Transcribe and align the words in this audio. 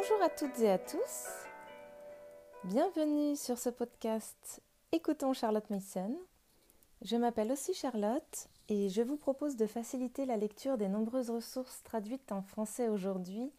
Bonjour 0.00 0.22
à 0.22 0.28
toutes 0.28 0.60
et 0.60 0.70
à 0.70 0.78
tous. 0.78 1.26
Bienvenue 2.62 3.34
sur 3.34 3.58
ce 3.58 3.68
podcast 3.68 4.62
Écoutons 4.92 5.32
Charlotte 5.32 5.68
Mason. 5.70 6.16
Je 7.02 7.16
m'appelle 7.16 7.50
aussi 7.50 7.74
Charlotte 7.74 8.48
et 8.68 8.90
je 8.90 9.02
vous 9.02 9.16
propose 9.16 9.56
de 9.56 9.66
faciliter 9.66 10.24
la 10.24 10.36
lecture 10.36 10.78
des 10.78 10.86
nombreuses 10.86 11.30
ressources 11.30 11.82
traduites 11.82 12.30
en 12.30 12.42
français 12.42 12.88
aujourd'hui 12.88 13.50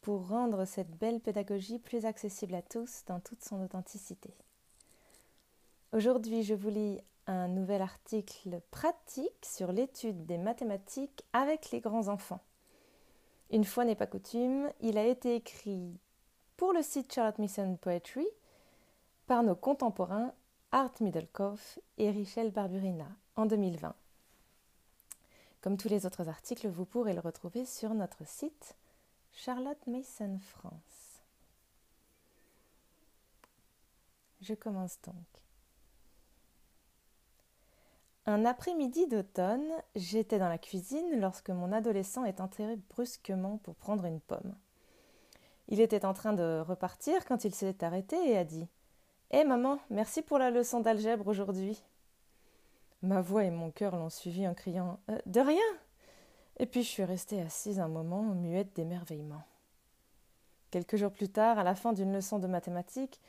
pour 0.00 0.26
rendre 0.26 0.64
cette 0.64 0.90
belle 0.98 1.20
pédagogie 1.20 1.78
plus 1.78 2.06
accessible 2.06 2.56
à 2.56 2.62
tous 2.62 3.04
dans 3.06 3.20
toute 3.20 3.44
son 3.44 3.62
authenticité. 3.62 4.34
Aujourd'hui, 5.92 6.42
je 6.42 6.54
vous 6.54 6.70
lis 6.70 7.00
un 7.28 7.46
nouvel 7.46 7.82
article 7.82 8.60
pratique 8.72 9.44
sur 9.44 9.70
l'étude 9.70 10.26
des 10.26 10.38
mathématiques 10.38 11.22
avec 11.32 11.70
les 11.70 11.78
grands 11.78 12.08
enfants. 12.08 12.40
Une 13.50 13.64
fois 13.64 13.84
n'est 13.84 13.94
pas 13.94 14.06
coutume, 14.06 14.70
il 14.80 14.98
a 14.98 15.06
été 15.06 15.34
écrit 15.34 15.98
pour 16.56 16.72
le 16.72 16.82
site 16.82 17.12
Charlotte 17.12 17.38
Mason 17.38 17.76
Poetry 17.76 18.26
par 19.26 19.42
nos 19.42 19.56
contemporains 19.56 20.34
Art 20.70 20.92
Middlecoff 21.00 21.78
et 21.96 22.10
Richelle 22.10 22.50
Barburina 22.50 23.08
en 23.36 23.46
2020. 23.46 23.94
Comme 25.62 25.76
tous 25.78 25.88
les 25.88 26.04
autres 26.04 26.28
articles, 26.28 26.68
vous 26.68 26.84
pourrez 26.84 27.14
le 27.14 27.20
retrouver 27.20 27.64
sur 27.64 27.94
notre 27.94 28.26
site 28.26 28.76
Charlotte 29.32 29.86
Mason 29.86 30.38
France. 30.40 31.22
Je 34.42 34.54
commence 34.54 35.00
donc. 35.02 35.47
Un 38.28 38.44
après-midi 38.44 39.06
d'automne, 39.06 39.72
j'étais 39.96 40.38
dans 40.38 40.50
la 40.50 40.58
cuisine 40.58 41.18
lorsque 41.18 41.48
mon 41.48 41.72
adolescent 41.72 42.26
est 42.26 42.42
entré 42.42 42.76
brusquement 42.90 43.56
pour 43.62 43.74
prendre 43.74 44.04
une 44.04 44.20
pomme. 44.20 44.54
Il 45.68 45.80
était 45.80 46.04
en 46.04 46.12
train 46.12 46.34
de 46.34 46.60
repartir 46.60 47.24
quand 47.24 47.44
il 47.44 47.54
s'est 47.54 47.82
arrêté 47.82 48.16
et 48.28 48.36
a 48.36 48.44
dit 48.44 48.68
Hé 49.30 49.44
maman, 49.44 49.78
merci 49.88 50.20
pour 50.20 50.36
la 50.36 50.50
leçon 50.50 50.80
d'algèbre 50.80 51.26
aujourd'hui. 51.26 51.82
Ma 53.00 53.22
voix 53.22 53.44
et 53.44 53.50
mon 53.50 53.70
cœur 53.70 53.96
l'ont 53.96 54.10
suivi 54.10 54.46
en 54.46 54.52
criant 54.52 55.00
euh, 55.10 55.18
De 55.24 55.40
rien 55.40 55.78
Et 56.58 56.66
puis 56.66 56.82
je 56.82 56.88
suis 56.88 57.04
restée 57.04 57.40
assise 57.40 57.80
un 57.80 57.88
moment, 57.88 58.20
muette 58.20 58.76
d'émerveillement. 58.76 59.42
Quelques 60.70 60.96
jours 60.96 61.12
plus 61.12 61.30
tard, 61.30 61.58
à 61.58 61.64
la 61.64 61.74
fin 61.74 61.94
d'une 61.94 62.12
leçon 62.12 62.38
de 62.38 62.46
mathématiques, 62.46 63.22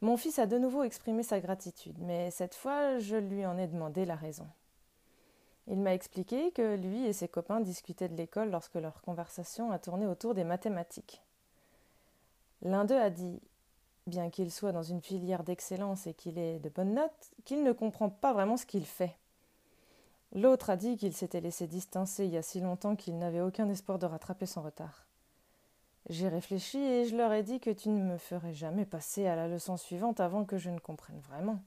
mon 0.00 0.16
fils 0.16 0.38
a 0.38 0.46
de 0.46 0.58
nouveau 0.58 0.82
exprimé 0.82 1.22
sa 1.22 1.40
gratitude, 1.40 1.96
mais 2.00 2.30
cette 2.30 2.54
fois 2.54 2.98
je 2.98 3.16
lui 3.16 3.46
en 3.46 3.58
ai 3.58 3.66
demandé 3.66 4.04
la 4.04 4.16
raison. 4.16 4.46
Il 5.66 5.78
m'a 5.78 5.94
expliqué 5.94 6.50
que 6.52 6.76
lui 6.76 7.06
et 7.06 7.12
ses 7.12 7.28
copains 7.28 7.60
discutaient 7.60 8.08
de 8.08 8.16
l'école 8.16 8.50
lorsque 8.50 8.74
leur 8.74 9.00
conversation 9.00 9.72
a 9.72 9.78
tourné 9.78 10.06
autour 10.06 10.34
des 10.34 10.44
mathématiques. 10.44 11.22
L'un 12.62 12.84
d'eux 12.84 13.00
a 13.00 13.10
dit, 13.10 13.40
bien 14.06 14.28
qu'il 14.28 14.50
soit 14.50 14.72
dans 14.72 14.82
une 14.82 15.00
filière 15.00 15.42
d'excellence 15.42 16.06
et 16.06 16.14
qu'il 16.14 16.38
ait 16.38 16.58
de 16.58 16.68
bonnes 16.68 16.94
notes, 16.94 17.32
qu'il 17.44 17.62
ne 17.62 17.72
comprend 17.72 18.10
pas 18.10 18.34
vraiment 18.34 18.58
ce 18.58 18.66
qu'il 18.66 18.84
fait. 18.84 19.16
L'autre 20.32 20.68
a 20.68 20.76
dit 20.76 20.96
qu'il 20.96 21.14
s'était 21.14 21.40
laissé 21.40 21.66
distancer 21.66 22.24
il 22.26 22.32
y 22.32 22.36
a 22.36 22.42
si 22.42 22.60
longtemps 22.60 22.96
qu'il 22.96 23.18
n'avait 23.18 23.40
aucun 23.40 23.68
espoir 23.68 23.98
de 23.98 24.06
rattraper 24.06 24.46
son 24.46 24.62
retard. 24.62 25.06
J'ai 26.10 26.28
réfléchi 26.28 26.78
et 26.78 27.06
je 27.06 27.16
leur 27.16 27.32
ai 27.32 27.42
dit 27.42 27.60
que 27.60 27.70
tu 27.70 27.88
ne 27.88 28.02
me 28.02 28.18
ferais 28.18 28.52
jamais 28.52 28.84
passer 28.84 29.26
à 29.26 29.36
la 29.36 29.48
leçon 29.48 29.78
suivante 29.78 30.20
avant 30.20 30.44
que 30.44 30.58
je 30.58 30.68
ne 30.68 30.78
comprenne 30.78 31.20
vraiment. 31.20 31.60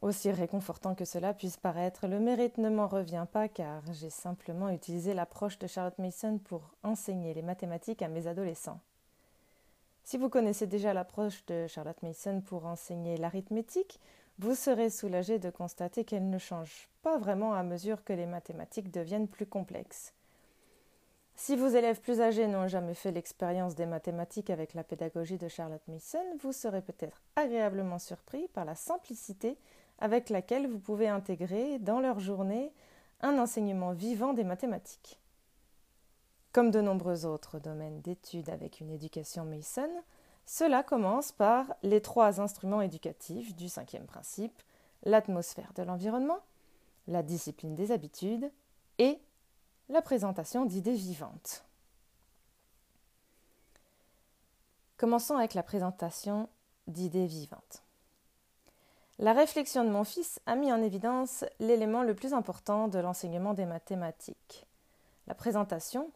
Aussi 0.00 0.32
réconfortant 0.32 0.94
que 0.94 1.04
cela 1.04 1.34
puisse 1.34 1.58
paraître, 1.58 2.08
le 2.08 2.18
mérite 2.18 2.58
ne 2.58 2.70
m'en 2.70 2.88
revient 2.88 3.26
pas 3.30 3.48
car 3.48 3.82
j'ai 3.92 4.10
simplement 4.10 4.70
utilisé 4.70 5.14
l'approche 5.14 5.58
de 5.58 5.66
Charlotte 5.66 5.98
Mason 5.98 6.38
pour 6.38 6.62
enseigner 6.82 7.34
les 7.34 7.42
mathématiques 7.42 8.02
à 8.02 8.08
mes 8.08 8.26
adolescents. 8.26 8.80
Si 10.02 10.18
vous 10.18 10.28
connaissez 10.28 10.66
déjà 10.66 10.92
l'approche 10.92 11.44
de 11.46 11.68
Charlotte 11.68 12.02
Mason 12.02 12.40
pour 12.40 12.66
enseigner 12.66 13.16
l'arithmétique, 13.16 14.00
vous 14.38 14.56
serez 14.56 14.90
soulagé 14.90 15.38
de 15.38 15.50
constater 15.50 16.04
qu'elle 16.04 16.28
ne 16.28 16.38
change 16.38 16.88
pas 17.02 17.18
vraiment 17.18 17.52
à 17.54 17.62
mesure 17.62 18.02
que 18.02 18.12
les 18.12 18.26
mathématiques 18.26 18.90
deviennent 18.90 19.28
plus 19.28 19.46
complexes. 19.46 20.14
Si 21.34 21.56
vos 21.56 21.68
élèves 21.68 22.00
plus 22.00 22.20
âgés 22.20 22.46
n'ont 22.46 22.68
jamais 22.68 22.94
fait 22.94 23.10
l'expérience 23.10 23.74
des 23.74 23.86
mathématiques 23.86 24.50
avec 24.50 24.74
la 24.74 24.84
pédagogie 24.84 25.38
de 25.38 25.48
Charlotte 25.48 25.86
Mason, 25.88 26.24
vous 26.40 26.52
serez 26.52 26.82
peut-être 26.82 27.20
agréablement 27.36 27.98
surpris 27.98 28.48
par 28.48 28.64
la 28.64 28.74
simplicité 28.74 29.58
avec 29.98 30.30
laquelle 30.30 30.68
vous 30.68 30.78
pouvez 30.78 31.08
intégrer 31.08 31.78
dans 31.78 32.00
leur 32.00 32.20
journée 32.20 32.72
un 33.20 33.38
enseignement 33.38 33.92
vivant 33.92 34.32
des 34.32 34.44
mathématiques. 34.44 35.18
Comme 36.52 36.70
de 36.70 36.80
nombreux 36.80 37.24
autres 37.24 37.58
domaines 37.58 38.02
d'études 38.02 38.50
avec 38.50 38.80
une 38.80 38.90
éducation 38.90 39.44
Mason, 39.44 39.88
cela 40.44 40.82
commence 40.82 41.32
par 41.32 41.74
les 41.82 42.02
trois 42.02 42.40
instruments 42.40 42.82
éducatifs 42.82 43.54
du 43.56 43.68
cinquième 43.68 44.06
principe, 44.06 44.60
l'atmosphère 45.04 45.72
de 45.74 45.82
l'environnement, 45.82 46.40
la 47.06 47.22
discipline 47.22 47.74
des 47.74 47.90
habitudes 47.90 48.50
et 48.98 49.18
la 49.92 50.00
présentation 50.00 50.64
d'idées 50.64 50.94
vivantes. 50.94 51.64
Commençons 54.96 55.36
avec 55.36 55.52
la 55.52 55.62
présentation 55.62 56.48
d'idées 56.86 57.26
vivantes. 57.26 57.82
La 59.18 59.34
réflexion 59.34 59.84
de 59.84 59.90
mon 59.90 60.04
fils 60.04 60.40
a 60.46 60.54
mis 60.54 60.72
en 60.72 60.82
évidence 60.82 61.44
l'élément 61.60 62.04
le 62.04 62.14
plus 62.14 62.32
important 62.32 62.88
de 62.88 62.98
l'enseignement 62.98 63.52
des 63.52 63.66
mathématiques, 63.66 64.66
la 65.26 65.34
présentation 65.34 66.10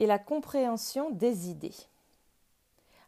et 0.00 0.06
la 0.06 0.18
compréhension 0.18 1.10
des 1.10 1.48
idées. 1.48 1.76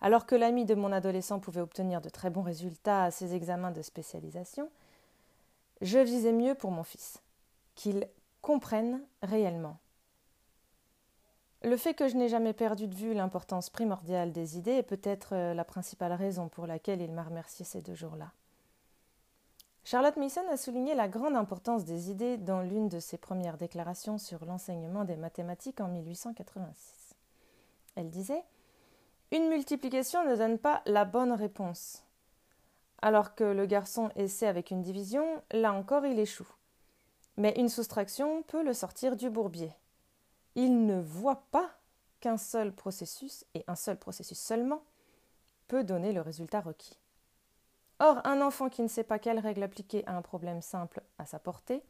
Alors 0.01 0.27
que 0.27 0.37
l'ami 0.37 0.65
de 0.65 0.77
mon 0.77 0.93
adolescent 0.93 1.41
pouvait 1.41 1.61
obtenir 1.61 2.01
de 2.01 2.09
très 2.09 2.31
bons 2.31 2.43
résultats 2.43 3.03
à 3.03 3.11
ses 3.11 3.35
examens 3.35 3.73
de 3.73 3.83
spécialisation, 3.83 4.71
je 5.81 5.99
visais 5.99 6.33
mieux 6.33 6.55
pour 6.55 6.71
mon 6.71 6.85
fils, 6.85 7.21
qu'il 7.75 8.09
comprenne 8.43 9.03
réellement 9.25 9.77
le 11.63 11.77
fait 11.77 11.95
que 11.95 12.07
je 12.07 12.17
n'ai 12.17 12.29
jamais 12.29 12.53
perdu 12.53 12.87
de 12.87 12.95
vue 12.95 13.15
l'importance 13.15 13.69
primordiale 13.69 14.31
des 14.31 14.59
idées 14.59 14.77
est 14.77 14.83
peut-être 14.85 15.35
euh, 15.35 15.55
la 15.55 15.65
principale 15.65 16.13
raison 16.13 16.49
pour 16.49 16.67
laquelle 16.67 17.01
il 17.03 17.11
m'a 17.11 17.25
remercié 17.25 17.65
ces 17.65 17.83
deux 17.83 17.95
jours-là. 17.95 18.31
Charlotte 19.83 20.19
Mason 20.19 20.47
a 20.51 20.57
souligné 20.57 20.95
la 20.95 21.09
grande 21.09 21.35
importance 21.35 21.85
des 21.85 22.11
idées 22.11 22.37
dans 22.37 22.61
l'une 22.61 22.89
de 22.89 23.01
ses 23.01 23.19
premières 23.19 23.57
déclarations 23.57 24.19
sur 24.19 24.45
l'enseignement 24.45 25.05
des 25.05 25.17
mathématiques 25.17 25.81
en 25.81 25.89
1886. 25.89 27.15
Elle 27.97 28.11
disait 28.11 28.45
Une 29.33 29.49
multiplication 29.49 30.25
ne 30.25 30.37
donne 30.37 30.59
pas 30.59 30.83
la 30.87 31.05
bonne 31.05 31.33
réponse. 31.33 32.05
Alors 33.03 33.35
que 33.35 33.45
le 33.45 33.67
garçon 33.67 34.11
essaie 34.15 34.47
avec 34.47 34.71
une 34.71 34.83
division, 34.83 35.43
là 35.51 35.73
encore 35.73 36.07
il 36.07 36.19
échoue. 36.21 36.49
Mais 37.37 37.55
une 37.57 37.69
soustraction 37.69 38.43
peut 38.43 38.63
le 38.63 38.75
sortir 38.75 39.17
du 39.17 39.31
bourbier 39.31 39.73
il 40.59 40.87
ne 40.87 41.01
voit 41.01 41.45
pas 41.53 41.71
qu'un 42.19 42.37
seul 42.37 42.75
processus, 42.75 43.45
et 43.55 43.63
un 43.69 43.77
seul 43.77 43.97
processus 43.97 44.41
seulement, 44.41 44.83
peut 45.69 45.85
donner 45.85 46.13
le 46.13 46.21
résultat 46.21 46.61
requis. 46.61 46.99
Or, 48.01 48.21
un 48.25 48.41
enfant 48.41 48.69
qui 48.69 48.83
ne 48.83 48.89
sait 48.89 49.05
pas 49.05 49.21
quelle 49.21 49.39
règle 49.39 49.63
appliquer 49.63 50.05
à 50.09 50.17
un 50.17 50.23
problème 50.23 50.61
simple 50.61 51.01
à 51.19 51.27
sa 51.27 51.39
portée 51.39 51.85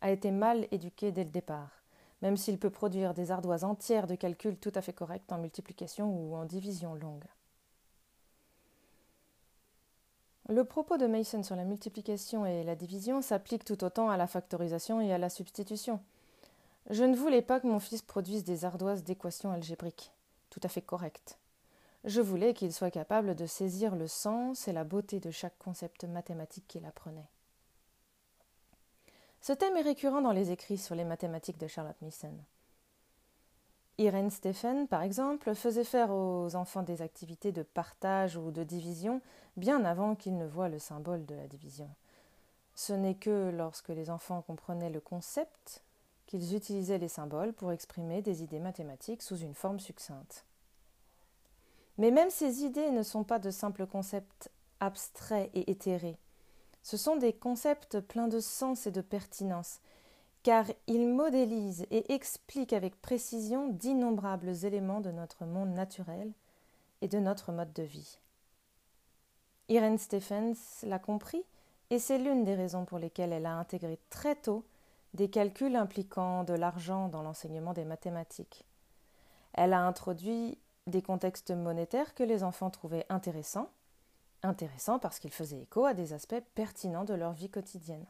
a 0.00 0.10
été 0.10 0.32
mal 0.32 0.66
éduqué 0.72 1.12
dès 1.12 1.22
le 1.22 1.30
départ, 1.30 1.84
même 2.20 2.36
s'il 2.36 2.58
peut 2.58 2.70
produire 2.70 3.14
des 3.14 3.30
ardoises 3.30 3.62
entières 3.62 4.08
de 4.08 4.16
calculs 4.16 4.58
tout 4.58 4.72
à 4.74 4.82
fait 4.82 4.92
corrects 4.92 5.30
en 5.30 5.38
multiplication 5.38 6.12
ou 6.12 6.34
en 6.34 6.44
division 6.44 6.94
longue. 6.94 7.26
Le 10.48 10.64
propos 10.64 10.96
de 10.96 11.06
Mason 11.06 11.44
sur 11.44 11.54
la 11.54 11.64
multiplication 11.64 12.46
et 12.46 12.64
la 12.64 12.74
division 12.74 13.22
s'applique 13.22 13.64
tout 13.64 13.84
autant 13.84 14.10
à 14.10 14.16
la 14.16 14.26
factorisation 14.26 15.00
et 15.00 15.12
à 15.12 15.18
la 15.18 15.28
substitution. 15.28 16.00
Je 16.90 17.04
ne 17.04 17.16
voulais 17.16 17.42
pas 17.42 17.60
que 17.60 17.66
mon 17.66 17.80
fils 17.80 18.00
produise 18.00 18.44
des 18.44 18.64
ardoises 18.64 19.04
d'équations 19.04 19.52
algébriques, 19.52 20.10
tout 20.48 20.60
à 20.62 20.68
fait 20.68 20.80
correctes. 20.80 21.38
Je 22.04 22.22
voulais 22.22 22.54
qu'il 22.54 22.72
soit 22.72 22.90
capable 22.90 23.34
de 23.34 23.44
saisir 23.44 23.94
le 23.94 24.06
sens 24.06 24.68
et 24.68 24.72
la 24.72 24.84
beauté 24.84 25.20
de 25.20 25.30
chaque 25.30 25.58
concept 25.58 26.04
mathématique 26.04 26.66
qu'il 26.66 26.86
apprenait. 26.86 27.28
Ce 29.42 29.52
thème 29.52 29.76
est 29.76 29.82
récurrent 29.82 30.22
dans 30.22 30.32
les 30.32 30.50
écrits 30.50 30.78
sur 30.78 30.94
les 30.94 31.04
mathématiques 31.04 31.58
de 31.58 31.66
Charlotte 31.66 32.00
Mason. 32.00 32.34
Irene 33.98 34.30
Stephen, 34.30 34.88
par 34.88 35.02
exemple, 35.02 35.54
faisait 35.54 35.84
faire 35.84 36.10
aux 36.10 36.54
enfants 36.54 36.84
des 36.84 37.02
activités 37.02 37.52
de 37.52 37.62
partage 37.62 38.36
ou 38.36 38.50
de 38.50 38.62
division 38.62 39.20
bien 39.56 39.84
avant 39.84 40.14
qu'ils 40.14 40.38
ne 40.38 40.46
voient 40.46 40.68
le 40.68 40.78
symbole 40.78 41.26
de 41.26 41.34
la 41.34 41.48
division. 41.48 41.90
Ce 42.74 42.92
n'est 42.92 43.16
que 43.16 43.50
lorsque 43.50 43.88
les 43.88 44.08
enfants 44.08 44.40
comprenaient 44.42 44.90
le 44.90 45.00
concept 45.00 45.82
qu'ils 46.28 46.54
utilisaient 46.54 46.98
les 46.98 47.08
symboles 47.08 47.54
pour 47.54 47.72
exprimer 47.72 48.20
des 48.22 48.42
idées 48.42 48.60
mathématiques 48.60 49.22
sous 49.22 49.38
une 49.38 49.54
forme 49.54 49.80
succincte. 49.80 50.44
Mais 51.96 52.10
même 52.10 52.30
ces 52.30 52.62
idées 52.64 52.90
ne 52.90 53.02
sont 53.02 53.24
pas 53.24 53.38
de 53.38 53.50
simples 53.50 53.86
concepts 53.86 54.50
abstraits 54.78 55.50
et 55.54 55.70
éthérés. 55.70 56.18
Ce 56.82 56.96
sont 56.96 57.16
des 57.16 57.32
concepts 57.32 57.98
pleins 58.00 58.28
de 58.28 58.40
sens 58.40 58.86
et 58.86 58.92
de 58.92 59.00
pertinence, 59.00 59.80
car 60.42 60.66
il 60.86 61.08
modélise 61.08 61.86
et 61.90 62.12
explique 62.12 62.74
avec 62.74 63.00
précision 63.00 63.68
d'innombrables 63.68 64.64
éléments 64.64 65.00
de 65.00 65.10
notre 65.10 65.46
monde 65.46 65.70
naturel 65.70 66.30
et 67.00 67.08
de 67.08 67.18
notre 67.18 67.52
mode 67.52 67.72
de 67.72 67.82
vie. 67.82 68.18
Irene 69.70 69.98
Stephens 69.98 70.82
l'a 70.82 70.98
compris 70.98 71.42
et 71.88 71.98
c'est 71.98 72.18
l'une 72.18 72.44
des 72.44 72.54
raisons 72.54 72.84
pour 72.84 72.98
lesquelles 72.98 73.32
elle 73.32 73.46
a 73.46 73.56
intégré 73.56 73.98
très 74.10 74.36
tôt 74.36 74.62
des 75.14 75.30
calculs 75.30 75.76
impliquant 75.76 76.44
de 76.44 76.54
l'argent 76.54 77.08
dans 77.08 77.22
l'enseignement 77.22 77.72
des 77.72 77.84
mathématiques. 77.84 78.64
Elle 79.54 79.72
a 79.72 79.80
introduit 79.80 80.58
des 80.86 81.02
contextes 81.02 81.50
monétaires 81.50 82.14
que 82.14 82.22
les 82.22 82.42
enfants 82.42 82.70
trouvaient 82.70 83.06
intéressants, 83.08 83.70
intéressants 84.42 84.98
parce 84.98 85.18
qu'ils 85.18 85.32
faisaient 85.32 85.62
écho 85.62 85.84
à 85.84 85.94
des 85.94 86.12
aspects 86.12 86.42
pertinents 86.54 87.04
de 87.04 87.14
leur 87.14 87.32
vie 87.32 87.50
quotidienne. 87.50 88.06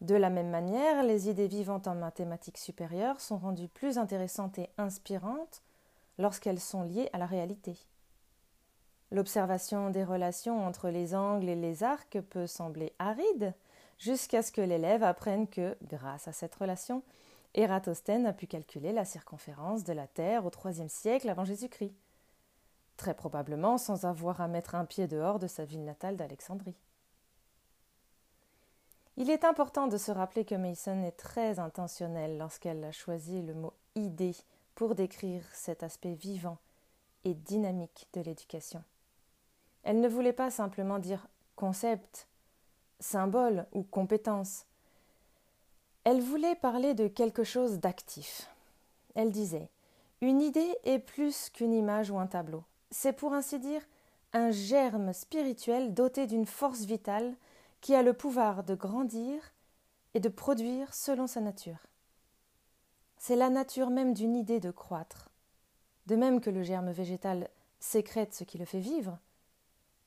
De 0.00 0.14
la 0.14 0.30
même 0.30 0.50
manière, 0.50 1.02
les 1.02 1.28
idées 1.28 1.46
vivantes 1.46 1.86
en 1.86 1.94
mathématiques 1.94 2.58
supérieures 2.58 3.20
sont 3.20 3.38
rendues 3.38 3.68
plus 3.68 3.96
intéressantes 3.96 4.58
et 4.58 4.68
inspirantes 4.76 5.62
lorsqu'elles 6.18 6.60
sont 6.60 6.82
liées 6.82 7.08
à 7.12 7.18
la 7.18 7.26
réalité. 7.26 7.78
L'observation 9.10 9.90
des 9.90 10.04
relations 10.04 10.66
entre 10.66 10.88
les 10.88 11.14
angles 11.14 11.48
et 11.48 11.56
les 11.56 11.82
arcs 11.82 12.18
peut 12.30 12.46
sembler 12.46 12.92
aride, 12.98 13.54
jusqu'à 14.04 14.42
ce 14.42 14.52
que 14.52 14.60
l'élève 14.60 15.02
apprenne 15.02 15.48
que, 15.48 15.78
grâce 15.82 16.28
à 16.28 16.32
cette 16.32 16.54
relation, 16.54 17.02
Ératosthène 17.54 18.26
a 18.26 18.34
pu 18.34 18.46
calculer 18.46 18.92
la 18.92 19.06
circonférence 19.06 19.82
de 19.82 19.94
la 19.94 20.06
Terre 20.06 20.44
au 20.44 20.50
IIIe 20.50 20.90
siècle 20.90 21.30
avant 21.30 21.46
Jésus-Christ, 21.46 21.94
très 22.98 23.14
probablement 23.14 23.78
sans 23.78 24.04
avoir 24.04 24.42
à 24.42 24.48
mettre 24.48 24.74
un 24.74 24.84
pied 24.84 25.06
dehors 25.06 25.38
de 25.38 25.46
sa 25.46 25.64
ville 25.64 25.84
natale 25.84 26.16
d'Alexandrie. 26.16 26.76
Il 29.16 29.30
est 29.30 29.44
important 29.44 29.86
de 29.86 29.96
se 29.96 30.12
rappeler 30.12 30.44
que 30.44 30.54
Mason 30.54 31.02
est 31.02 31.16
très 31.16 31.58
intentionnelle 31.58 32.36
lorsqu'elle 32.36 32.84
a 32.84 32.92
choisi 32.92 33.40
le 33.40 33.54
mot 33.54 33.72
idée 33.94 34.36
pour 34.74 34.94
décrire 34.94 35.44
cet 35.54 35.82
aspect 35.82 36.14
vivant 36.14 36.58
et 37.24 37.32
dynamique 37.32 38.08
de 38.12 38.20
l'éducation. 38.20 38.84
Elle 39.82 40.00
ne 40.00 40.08
voulait 40.08 40.34
pas 40.34 40.50
simplement 40.50 40.98
dire 40.98 41.26
concept, 41.56 42.28
symbole 43.00 43.66
ou 43.72 43.82
compétence. 43.82 44.66
Elle 46.04 46.20
voulait 46.20 46.54
parler 46.54 46.94
de 46.94 47.08
quelque 47.08 47.44
chose 47.44 47.78
d'actif. 47.78 48.50
Elle 49.14 49.30
disait 49.30 49.70
Une 50.20 50.40
idée 50.40 50.76
est 50.84 50.98
plus 50.98 51.50
qu'une 51.50 51.72
image 51.72 52.10
ou 52.10 52.18
un 52.18 52.26
tableau. 52.26 52.64
C'est 52.90 53.12
pour 53.12 53.32
ainsi 53.32 53.58
dire 53.58 53.82
un 54.32 54.50
germe 54.50 55.12
spirituel 55.12 55.94
doté 55.94 56.26
d'une 56.26 56.46
force 56.46 56.82
vitale 56.84 57.34
qui 57.80 57.94
a 57.94 58.02
le 58.02 58.12
pouvoir 58.12 58.64
de 58.64 58.74
grandir 58.74 59.52
et 60.14 60.20
de 60.20 60.28
produire 60.28 60.92
selon 60.94 61.26
sa 61.26 61.40
nature. 61.40 61.86
C'est 63.16 63.36
la 63.36 63.48
nature 63.48 63.90
même 63.90 64.12
d'une 64.12 64.36
idée 64.36 64.60
de 64.60 64.70
croître. 64.70 65.30
De 66.06 66.16
même 66.16 66.40
que 66.40 66.50
le 66.50 66.62
germe 66.62 66.90
végétal 66.90 67.48
sécrète 67.80 68.34
ce 68.34 68.44
qui 68.44 68.58
le 68.58 68.64
fait 68.64 68.80
vivre, 68.80 69.18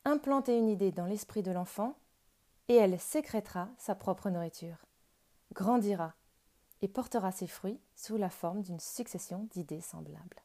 implanter 0.05 0.57
une 0.57 0.69
idée 0.69 0.91
dans 0.91 1.05
l'esprit 1.05 1.43
de 1.43 1.51
l'enfant, 1.51 1.95
et 2.67 2.75
elle 2.75 2.99
sécrétera 2.99 3.69
sa 3.77 3.95
propre 3.95 4.29
nourriture, 4.29 4.85
grandira 5.53 6.13
et 6.81 6.87
portera 6.87 7.31
ses 7.31 7.47
fruits 7.47 7.79
sous 7.95 8.17
la 8.17 8.29
forme 8.29 8.61
d'une 8.61 8.79
succession 8.79 9.47
d'idées 9.51 9.81
semblables. 9.81 10.43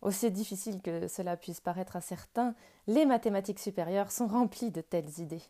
Aussi 0.00 0.30
difficile 0.30 0.80
que 0.80 1.08
cela 1.08 1.36
puisse 1.36 1.60
paraître 1.60 1.96
à 1.96 2.00
certains, 2.00 2.54
les 2.86 3.04
mathématiques 3.04 3.58
supérieures 3.58 4.12
sont 4.12 4.28
remplies 4.28 4.70
de 4.70 4.80
telles 4.80 5.18
idées. 5.18 5.42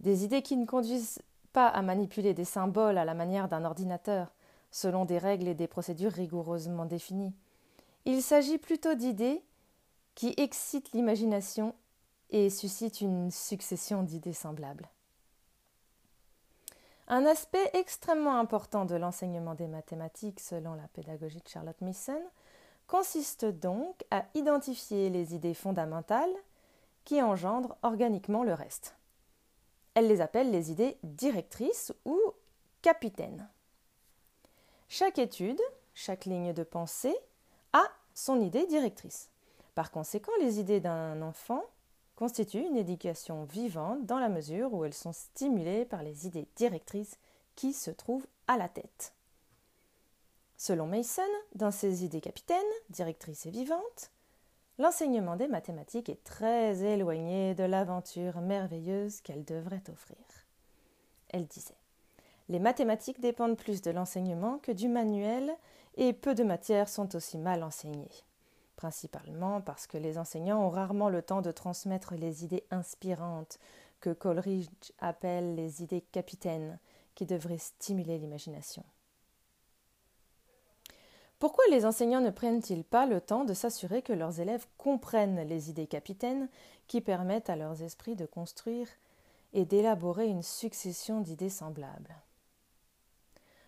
Des 0.00 0.24
idées 0.24 0.42
qui 0.42 0.56
ne 0.56 0.66
conduisent 0.66 1.22
pas 1.52 1.68
à 1.68 1.80
manipuler 1.82 2.34
des 2.34 2.44
symboles 2.44 2.98
à 2.98 3.04
la 3.04 3.14
manière 3.14 3.48
d'un 3.48 3.64
ordinateur, 3.64 4.34
selon 4.70 5.04
des 5.04 5.18
règles 5.18 5.48
et 5.48 5.54
des 5.54 5.68
procédures 5.68 6.12
rigoureusement 6.12 6.84
définies. 6.84 7.32
Il 8.04 8.22
s'agit 8.22 8.58
plutôt 8.58 8.94
d'idées 8.94 9.42
qui 10.14 10.34
excite 10.36 10.92
l'imagination 10.92 11.74
et 12.34 12.50
suscite 12.50 13.00
une 13.00 13.30
succession 13.30 14.02
d'idées 14.02 14.32
semblables. 14.32 14.88
Un 17.06 17.26
aspect 17.26 17.70
extrêmement 17.74 18.40
important 18.40 18.86
de 18.86 18.96
l'enseignement 18.96 19.54
des 19.54 19.68
mathématiques, 19.68 20.40
selon 20.40 20.74
la 20.74 20.88
pédagogie 20.88 21.38
de 21.38 21.48
Charlotte 21.48 21.80
Mason, 21.80 22.20
consiste 22.88 23.44
donc 23.44 24.02
à 24.10 24.24
identifier 24.34 25.10
les 25.10 25.32
idées 25.32 25.54
fondamentales 25.54 26.34
qui 27.04 27.22
engendrent 27.22 27.76
organiquement 27.82 28.42
le 28.42 28.52
reste. 28.52 28.96
Elle 29.94 30.08
les 30.08 30.20
appelle 30.20 30.50
les 30.50 30.72
idées 30.72 30.98
directrices 31.04 31.92
ou 32.04 32.18
capitaines. 32.82 33.48
Chaque 34.88 35.20
étude, 35.20 35.60
chaque 35.94 36.24
ligne 36.24 36.52
de 36.52 36.64
pensée 36.64 37.14
a 37.72 37.84
son 38.12 38.40
idée 38.40 38.66
directrice. 38.66 39.30
Par 39.76 39.92
conséquent, 39.92 40.32
les 40.40 40.58
idées 40.58 40.80
d'un 40.80 41.22
enfant 41.22 41.62
constituent 42.16 42.66
une 42.66 42.76
éducation 42.76 43.44
vivante 43.44 44.06
dans 44.06 44.18
la 44.18 44.28
mesure 44.28 44.72
où 44.72 44.84
elles 44.84 44.94
sont 44.94 45.12
stimulées 45.12 45.84
par 45.84 46.02
les 46.02 46.26
idées 46.26 46.46
directrices 46.56 47.18
qui 47.56 47.72
se 47.72 47.90
trouvent 47.90 48.26
à 48.46 48.56
la 48.56 48.68
tête. 48.68 49.12
Selon 50.56 50.86
Mason, 50.86 51.22
dans 51.54 51.70
ses 51.70 52.04
idées 52.04 52.20
capitaines, 52.20 52.58
directrices 52.90 53.46
et 53.46 53.50
vivantes, 53.50 54.10
l'enseignement 54.78 55.36
des 55.36 55.48
mathématiques 55.48 56.08
est 56.08 56.22
très 56.24 56.82
éloigné 56.82 57.54
de 57.54 57.64
l'aventure 57.64 58.40
merveilleuse 58.40 59.20
qu'elle 59.20 59.44
devrait 59.44 59.82
offrir. 59.92 60.16
Elle 61.30 61.46
disait 61.46 61.74
Les 62.48 62.60
mathématiques 62.60 63.20
dépendent 63.20 63.56
plus 63.56 63.82
de 63.82 63.90
l'enseignement 63.90 64.58
que 64.58 64.72
du 64.72 64.88
manuel 64.88 65.52
et 65.96 66.12
peu 66.12 66.34
de 66.34 66.44
matières 66.44 66.88
sont 66.88 67.14
aussi 67.16 67.38
mal 67.38 67.62
enseignées 67.62 68.10
principalement 68.76 69.60
parce 69.60 69.86
que 69.86 69.98
les 69.98 70.18
enseignants 70.18 70.64
ont 70.64 70.70
rarement 70.70 71.08
le 71.08 71.22
temps 71.22 71.42
de 71.42 71.52
transmettre 71.52 72.14
les 72.14 72.44
idées 72.44 72.64
inspirantes 72.70 73.58
que 74.00 74.10
Coleridge 74.10 74.92
appelle 74.98 75.54
les 75.54 75.82
idées 75.82 76.02
capitaines, 76.02 76.78
qui 77.14 77.26
devraient 77.26 77.58
stimuler 77.58 78.18
l'imagination. 78.18 78.84
Pourquoi 81.38 81.64
les 81.70 81.84
enseignants 81.84 82.20
ne 82.20 82.30
prennent-ils 82.30 82.84
pas 82.84 83.06
le 83.06 83.20
temps 83.20 83.44
de 83.44 83.54
s'assurer 83.54 84.02
que 84.02 84.12
leurs 84.12 84.40
élèves 84.40 84.66
comprennent 84.78 85.46
les 85.46 85.70
idées 85.70 85.86
capitaines 85.86 86.48
qui 86.86 87.00
permettent 87.00 87.50
à 87.50 87.56
leurs 87.56 87.82
esprits 87.82 88.16
de 88.16 88.26
construire 88.26 88.88
et 89.52 89.64
d'élaborer 89.64 90.26
une 90.26 90.42
succession 90.42 91.20
d'idées 91.20 91.50
semblables? 91.50 92.14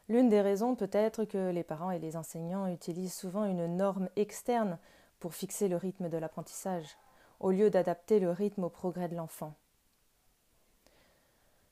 L'une 0.09 0.29
des 0.29 0.41
raisons 0.41 0.77
peut 0.77 0.91
être 0.93 1.25
que 1.25 1.51
les 1.51 1.65
parents 1.65 1.91
et 1.91 1.99
les 1.99 2.17
enseignants 2.17 2.69
utilisent 2.69 3.15
souvent 3.15 3.45
une 3.45 3.77
norme 3.77 4.09
externe 4.17 4.79
pour 5.27 5.35
fixer 5.35 5.67
le 5.67 5.77
rythme 5.77 6.09
de 6.09 6.19
l'apprentissage, 6.19 6.97
au 7.41 7.51
lieu 7.51 7.69
d'adapter 7.69 8.21
le 8.21 8.31
rythme 8.31 8.63
au 8.63 8.69
progrès 8.69 9.09
de 9.09 9.17
l'enfant. 9.17 9.55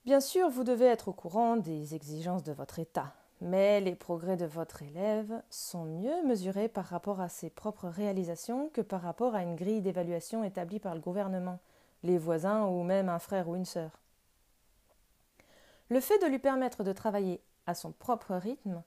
Bien 0.04 0.18
sûr, 0.18 0.50
vous 0.50 0.64
devez 0.64 0.87
être 0.87 1.06
au 1.06 1.12
courant 1.12 1.56
des 1.56 1.94
exigences 1.94 2.42
de 2.42 2.50
votre 2.50 2.80
état, 2.80 3.14
mais 3.40 3.80
les 3.80 3.94
progrès 3.94 4.37
de 4.37 4.44
votre 4.44 4.82
élève 4.82 5.40
sont 5.50 5.84
mieux 5.84 6.20
mesurés 6.26 6.66
par 6.66 6.87
rapport 6.87 7.20
à 7.20 7.28
ses 7.28 7.49
propres 7.49 7.87
réalisations 7.87 8.70
que 8.70 8.80
par 8.80 9.02
rapport 9.02 9.37
à 9.37 9.44
une 9.44 9.54
grille 9.54 9.82
d'évaluation 9.82 10.42
établie 10.42 10.80
par 10.80 10.96
le 10.96 11.00
gouvernement, 11.00 11.61
les 12.02 12.18
voisins 12.18 12.64
ou 12.64 12.82
même 12.82 13.08
un 13.08 13.20
frère 13.20 13.49
ou 13.49 13.54
une 13.54 13.66
sœur. 13.66 14.00
Le 15.90 16.00
fait 16.00 16.18
de 16.18 16.26
lui 16.26 16.40
permettre 16.40 16.82
de 16.82 16.92
travailler 16.92 17.40
à 17.68 17.76
son 17.76 17.92
propre 17.92 18.34
rythme 18.34 18.82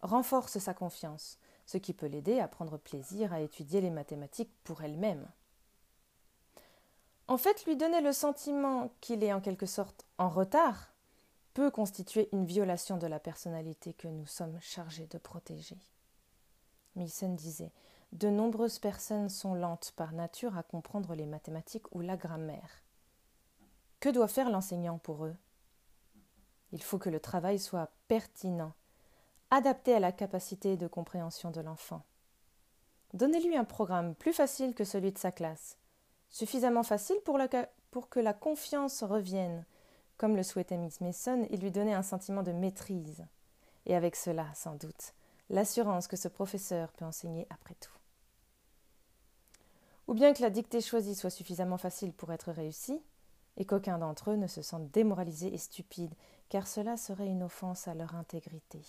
renforce 0.00 0.56
sa 0.56 0.72
confiance, 0.72 1.38
ce 1.66 1.78
qui 1.78 1.92
peut 1.92 2.06
l'aider 2.06 2.40
à 2.40 2.48
prendre 2.48 2.78
plaisir 2.78 3.32
à 3.32 3.40
étudier 3.40 3.80
les 3.80 3.90
mathématiques 3.90 4.52
pour 4.64 4.82
elle-même. 4.82 5.28
En 7.28 7.38
fait, 7.38 7.66
lui 7.66 7.76
donner 7.76 8.00
le 8.00 8.12
sentiment 8.12 8.92
qu'il 9.00 9.24
est 9.24 9.32
en 9.32 9.40
quelque 9.40 9.66
sorte 9.66 10.06
en 10.16 10.28
retard 10.28 10.92
peut 11.54 11.70
constituer 11.70 12.28
une 12.32 12.46
violation 12.46 12.98
de 12.98 13.06
la 13.06 13.18
personnalité 13.18 13.92
que 13.94 14.08
nous 14.08 14.26
sommes 14.26 14.58
chargés 14.60 15.08
de 15.08 15.18
protéger. 15.18 15.78
Mason 16.94 17.34
disait 17.34 17.72
De 18.12 18.28
nombreuses 18.28 18.78
personnes 18.78 19.28
sont 19.28 19.54
lentes 19.54 19.92
par 19.96 20.12
nature 20.12 20.56
à 20.56 20.62
comprendre 20.62 21.14
les 21.14 21.26
mathématiques 21.26 21.92
ou 21.94 22.00
la 22.00 22.16
grammaire. 22.16 22.82
Que 23.98 24.08
doit 24.08 24.28
faire 24.28 24.50
l'enseignant 24.50 24.98
pour 24.98 25.24
eux? 25.24 25.36
Il 26.72 26.82
faut 26.82 26.98
que 26.98 27.10
le 27.10 27.20
travail 27.20 27.58
soit 27.58 27.90
pertinent 28.06 28.72
adapté 29.50 29.94
à 29.94 30.00
la 30.00 30.12
capacité 30.12 30.76
de 30.76 30.86
compréhension 30.86 31.50
de 31.50 31.60
l'enfant. 31.60 32.02
Donnez-lui 33.14 33.56
un 33.56 33.64
programme 33.64 34.14
plus 34.14 34.32
facile 34.32 34.74
que 34.74 34.84
celui 34.84 35.12
de 35.12 35.18
sa 35.18 35.32
classe, 35.32 35.78
suffisamment 36.28 36.82
facile 36.82 37.18
pour, 37.24 37.38
pour 37.90 38.08
que 38.08 38.20
la 38.20 38.34
confiance 38.34 39.02
revienne, 39.02 39.64
comme 40.16 40.36
le 40.36 40.42
souhaitait 40.42 40.76
Miss 40.76 41.00
Mason, 41.00 41.46
et 41.50 41.56
lui 41.56 41.70
donner 41.70 41.94
un 41.94 42.02
sentiment 42.02 42.42
de 42.42 42.52
maîtrise. 42.52 43.24
Et 43.86 43.94
avec 43.94 44.16
cela, 44.16 44.46
sans 44.54 44.74
doute, 44.74 45.14
l'assurance 45.48 46.08
que 46.08 46.16
ce 46.16 46.28
professeur 46.28 46.92
peut 46.92 47.04
enseigner 47.04 47.46
après 47.50 47.74
tout. 47.74 47.92
Ou 50.08 50.14
bien 50.14 50.34
que 50.34 50.42
la 50.42 50.50
dictée 50.50 50.80
choisie 50.80 51.14
soit 51.14 51.30
suffisamment 51.30 51.78
facile 51.78 52.12
pour 52.12 52.32
être 52.32 52.52
réussie, 52.52 53.00
et 53.56 53.64
qu'aucun 53.64 53.98
d'entre 53.98 54.32
eux 54.32 54.36
ne 54.36 54.46
se 54.46 54.62
sente 54.62 54.90
démoralisé 54.90 55.52
et 55.54 55.58
stupide, 55.58 56.14
car 56.48 56.66
cela 56.66 56.96
serait 56.96 57.26
une 57.26 57.42
offense 57.42 57.88
à 57.88 57.94
leur 57.94 58.14
intégrité. 58.14 58.82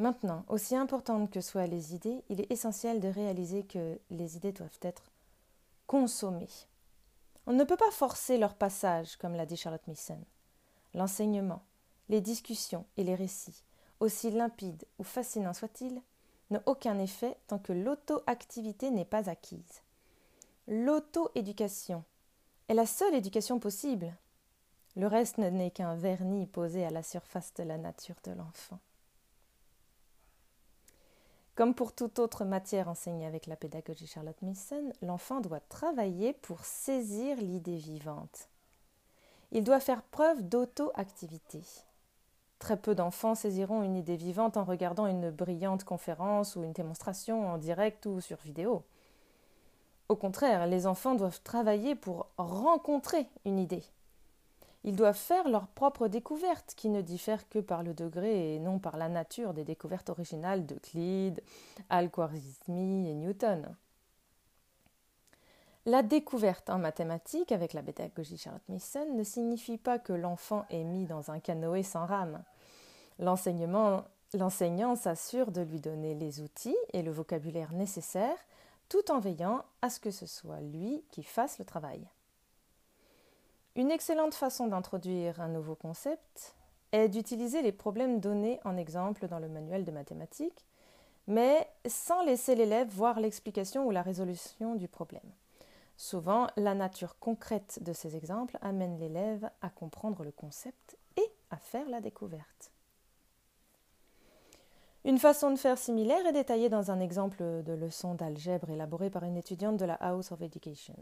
Maintenant, 0.00 0.46
aussi 0.48 0.74
importantes 0.74 1.30
que 1.30 1.42
soient 1.42 1.66
les 1.66 1.94
idées, 1.94 2.24
il 2.30 2.40
est 2.40 2.50
essentiel 2.50 3.00
de 3.00 3.08
réaliser 3.08 3.64
que 3.64 4.00
les 4.08 4.34
idées 4.34 4.50
doivent 4.50 4.78
être 4.80 5.12
consommées. 5.86 6.48
On 7.46 7.52
ne 7.52 7.64
peut 7.64 7.76
pas 7.76 7.90
forcer 7.90 8.38
leur 8.38 8.54
passage, 8.54 9.16
comme 9.16 9.34
l'a 9.34 9.44
dit 9.44 9.58
Charlotte 9.58 9.86
Mason. 9.86 10.18
L'enseignement, 10.94 11.60
les 12.08 12.22
discussions 12.22 12.86
et 12.96 13.04
les 13.04 13.14
récits, 13.14 13.62
aussi 14.00 14.30
limpides 14.30 14.86
ou 14.98 15.04
fascinants 15.04 15.52
soient-ils, 15.52 16.00
n'ont 16.48 16.62
aucun 16.64 16.98
effet 16.98 17.36
tant 17.46 17.58
que 17.58 17.74
l'auto-activité 17.74 18.90
n'est 18.90 19.04
pas 19.04 19.28
acquise. 19.28 19.82
L'auto-éducation 20.66 22.04
est 22.68 22.74
la 22.74 22.86
seule 22.86 23.16
éducation 23.16 23.58
possible. 23.58 24.16
Le 24.96 25.08
reste 25.08 25.36
n'est 25.36 25.70
qu'un 25.70 25.94
vernis 25.94 26.46
posé 26.46 26.86
à 26.86 26.90
la 26.90 27.02
surface 27.02 27.52
de 27.52 27.64
la 27.64 27.76
nature 27.76 28.16
de 28.24 28.32
l'enfant. 28.32 28.78
Comme 31.60 31.74
pour 31.74 31.92
toute 31.92 32.18
autre 32.20 32.46
matière 32.46 32.88
enseignée 32.88 33.26
avec 33.26 33.46
la 33.46 33.54
pédagogie 33.54 34.06
Charlotte 34.06 34.40
Mason, 34.40 34.94
l'enfant 35.02 35.42
doit 35.42 35.60
travailler 35.60 36.32
pour 36.32 36.64
saisir 36.64 37.36
l'idée 37.36 37.76
vivante. 37.76 38.48
Il 39.52 39.62
doit 39.62 39.78
faire 39.78 40.02
preuve 40.02 40.40
d'auto-activité. 40.48 41.60
Très 42.60 42.78
peu 42.78 42.94
d'enfants 42.94 43.34
saisiront 43.34 43.82
une 43.82 43.96
idée 43.96 44.16
vivante 44.16 44.56
en 44.56 44.64
regardant 44.64 45.06
une 45.06 45.28
brillante 45.30 45.84
conférence 45.84 46.56
ou 46.56 46.64
une 46.64 46.72
démonstration 46.72 47.50
en 47.50 47.58
direct 47.58 48.06
ou 48.06 48.22
sur 48.22 48.38
vidéo. 48.38 48.82
Au 50.08 50.16
contraire, 50.16 50.66
les 50.66 50.86
enfants 50.86 51.14
doivent 51.14 51.42
travailler 51.42 51.94
pour 51.94 52.28
rencontrer 52.38 53.26
une 53.44 53.58
idée. 53.58 53.84
Ils 54.84 54.96
doivent 54.96 55.14
faire 55.14 55.48
leurs 55.48 55.68
propres 55.68 56.08
découvertes, 56.08 56.74
qui 56.74 56.88
ne 56.88 57.02
diffèrent 57.02 57.48
que 57.48 57.58
par 57.58 57.82
le 57.82 57.92
degré 57.92 58.54
et 58.54 58.58
non 58.58 58.78
par 58.78 58.96
la 58.96 59.08
nature 59.08 59.52
des 59.52 59.64
découvertes 59.64 60.08
originales 60.08 60.64
d'Euclide, 60.64 61.42
Al-Khwarizmi 61.90 63.08
et 63.10 63.14
Newton. 63.14 63.76
La 65.86 66.02
découverte 66.02 66.68
en 66.70 66.78
mathématiques 66.78 67.52
avec 67.52 67.72
la 67.72 67.82
pédagogie 67.82 68.36
Charlotte 68.36 68.68
Mason 68.68 69.14
ne 69.14 69.22
signifie 69.22 69.78
pas 69.78 69.98
que 69.98 70.12
l'enfant 70.12 70.64
est 70.70 70.84
mis 70.84 71.06
dans 71.06 71.30
un 71.30 71.40
canoë 71.40 71.82
sans 71.82 72.06
rame. 72.06 72.42
L'enseignant 73.18 74.04
s'assure 74.96 75.50
de 75.50 75.62
lui 75.62 75.80
donner 75.80 76.14
les 76.14 76.40
outils 76.40 76.76
et 76.92 77.02
le 77.02 77.10
vocabulaire 77.10 77.72
nécessaires 77.72 78.36
tout 78.90 79.10
en 79.10 79.20
veillant 79.20 79.64
à 79.82 79.88
ce 79.88 80.00
que 80.00 80.10
ce 80.10 80.26
soit 80.26 80.60
lui 80.60 81.02
qui 81.10 81.22
fasse 81.22 81.58
le 81.58 81.64
travail. 81.64 82.06
Une 83.76 83.92
excellente 83.92 84.34
façon 84.34 84.66
d'introduire 84.66 85.40
un 85.40 85.48
nouveau 85.48 85.76
concept 85.76 86.56
est 86.90 87.08
d'utiliser 87.08 87.62
les 87.62 87.70
problèmes 87.70 88.18
donnés 88.18 88.58
en 88.64 88.76
exemple 88.76 89.28
dans 89.28 89.38
le 89.38 89.48
manuel 89.48 89.84
de 89.84 89.92
mathématiques, 89.92 90.66
mais 91.28 91.68
sans 91.86 92.24
laisser 92.24 92.56
l'élève 92.56 92.88
voir 92.88 93.20
l'explication 93.20 93.86
ou 93.86 93.92
la 93.92 94.02
résolution 94.02 94.74
du 94.74 94.88
problème. 94.88 95.30
Souvent, 95.96 96.48
la 96.56 96.74
nature 96.74 97.16
concrète 97.20 97.78
de 97.82 97.92
ces 97.92 98.16
exemples 98.16 98.58
amène 98.60 98.98
l'élève 98.98 99.48
à 99.62 99.70
comprendre 99.70 100.24
le 100.24 100.32
concept 100.32 100.96
et 101.16 101.30
à 101.50 101.56
faire 101.56 101.88
la 101.88 102.00
découverte. 102.00 102.72
Une 105.04 105.18
façon 105.18 105.52
de 105.52 105.56
faire 105.56 105.78
similaire 105.78 106.26
est 106.26 106.32
détaillée 106.32 106.68
dans 106.70 106.90
un 106.90 106.98
exemple 106.98 107.62
de 107.62 107.72
leçon 107.72 108.14
d'algèbre 108.14 108.70
élaboré 108.70 109.10
par 109.10 109.22
une 109.22 109.36
étudiante 109.36 109.76
de 109.76 109.84
la 109.84 109.94
House 109.94 110.32
of 110.32 110.42
Education. 110.42 110.96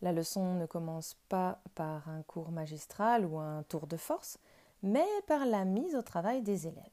La 0.00 0.12
leçon 0.12 0.54
ne 0.54 0.66
commence 0.66 1.16
pas 1.28 1.60
par 1.74 2.08
un 2.08 2.22
cours 2.22 2.50
magistral 2.50 3.24
ou 3.24 3.38
un 3.38 3.62
tour 3.64 3.86
de 3.86 3.96
force, 3.96 4.38
mais 4.82 5.06
par 5.26 5.44
la 5.44 5.64
mise 5.64 5.96
au 5.96 6.02
travail 6.02 6.42
des 6.42 6.66
élèves. 6.66 6.84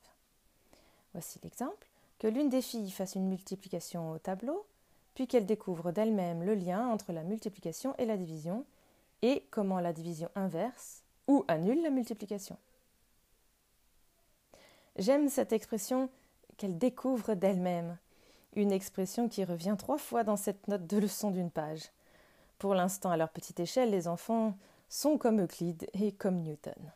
Voici 1.14 1.40
l'exemple 1.44 1.88
que 2.18 2.28
l'une 2.28 2.50
des 2.50 2.62
filles 2.62 2.92
fasse 2.92 3.16
une 3.16 3.28
multiplication 3.28 4.12
au 4.12 4.18
tableau, 4.18 4.66
puis 5.14 5.28
qu'elle 5.28 5.46
découvre 5.46 5.92
d'elle-même 5.92 6.44
le 6.44 6.56
lien 6.56 6.88
entre 6.88 7.14
la 7.14 7.24
multiplication 7.24 7.96
et 7.98 8.06
la 8.06 8.18
division, 8.18 8.66
et 9.22 9.46
comment 9.52 9.80
la 9.80 9.94
division 9.94 10.30
inverse 10.36 11.04
ou 11.28 11.46
annule 11.48 11.82
la 11.82 11.90
multiplication. 11.90 12.58
J'aime 14.98 15.30
cette 15.30 15.54
expression 15.54 16.10
qu'elle 16.58 16.78
découvre 16.78 17.34
d'elle-même, 17.34 17.98
une 18.56 18.72
expression 18.72 19.28
qui 19.28 19.44
revient 19.44 19.76
trois 19.78 19.98
fois 19.98 20.24
dans 20.24 20.38
cette 20.38 20.68
note 20.68 20.88
de 20.88 20.98
leçon 20.98 21.32
d'une 21.32 21.52
page. 21.52 21.92
Pour 22.58 22.76
l'instant, 22.76 23.12
à 23.12 23.18
leur 23.18 23.30
petite 23.30 23.60
échelle, 23.60 23.92
les 23.92 24.08
enfants 24.08 24.56
sont 24.90 25.18
comme 25.18 25.42
Euclide 25.42 25.88
et 25.94 26.12
comme 26.12 26.42
Newton. 26.42 26.92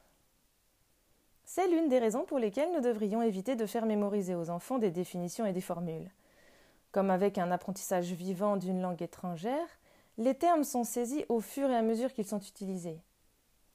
C'est 1.46 1.68
l'une 1.68 1.89
des 1.89 2.00
raisons 2.00 2.25
pour 2.25 2.39
lesquelles 2.39 2.72
nous 2.74 2.82
devrions 2.82 3.22
éviter 3.22 3.56
de 3.56 3.66
faire 3.66 3.86
mémoriser 3.86 4.36
aux 4.36 4.50
enfants 4.50 4.78
des 4.78 4.92
définitions 4.92 5.46
et 5.46 5.54
des 5.54 5.62
formules. 5.62 6.12
Comme 6.92 7.10
avec 7.10 7.38
un 7.38 7.51
apprentissage 7.51 8.12
vivant 8.12 8.56
d'une 8.56 8.82
langue 8.82 9.01
étrangère, 9.01 9.68
les 10.18 10.36
termes 10.36 10.63
sont 10.63 10.84
saisis 10.84 11.25
au 11.30 11.39
fur 11.39 11.70
et 11.70 11.75
à 11.75 11.82
mesure 11.82 12.13
qu'ils 12.13 12.28
sont 12.28 12.39
utilisés. 12.39 13.00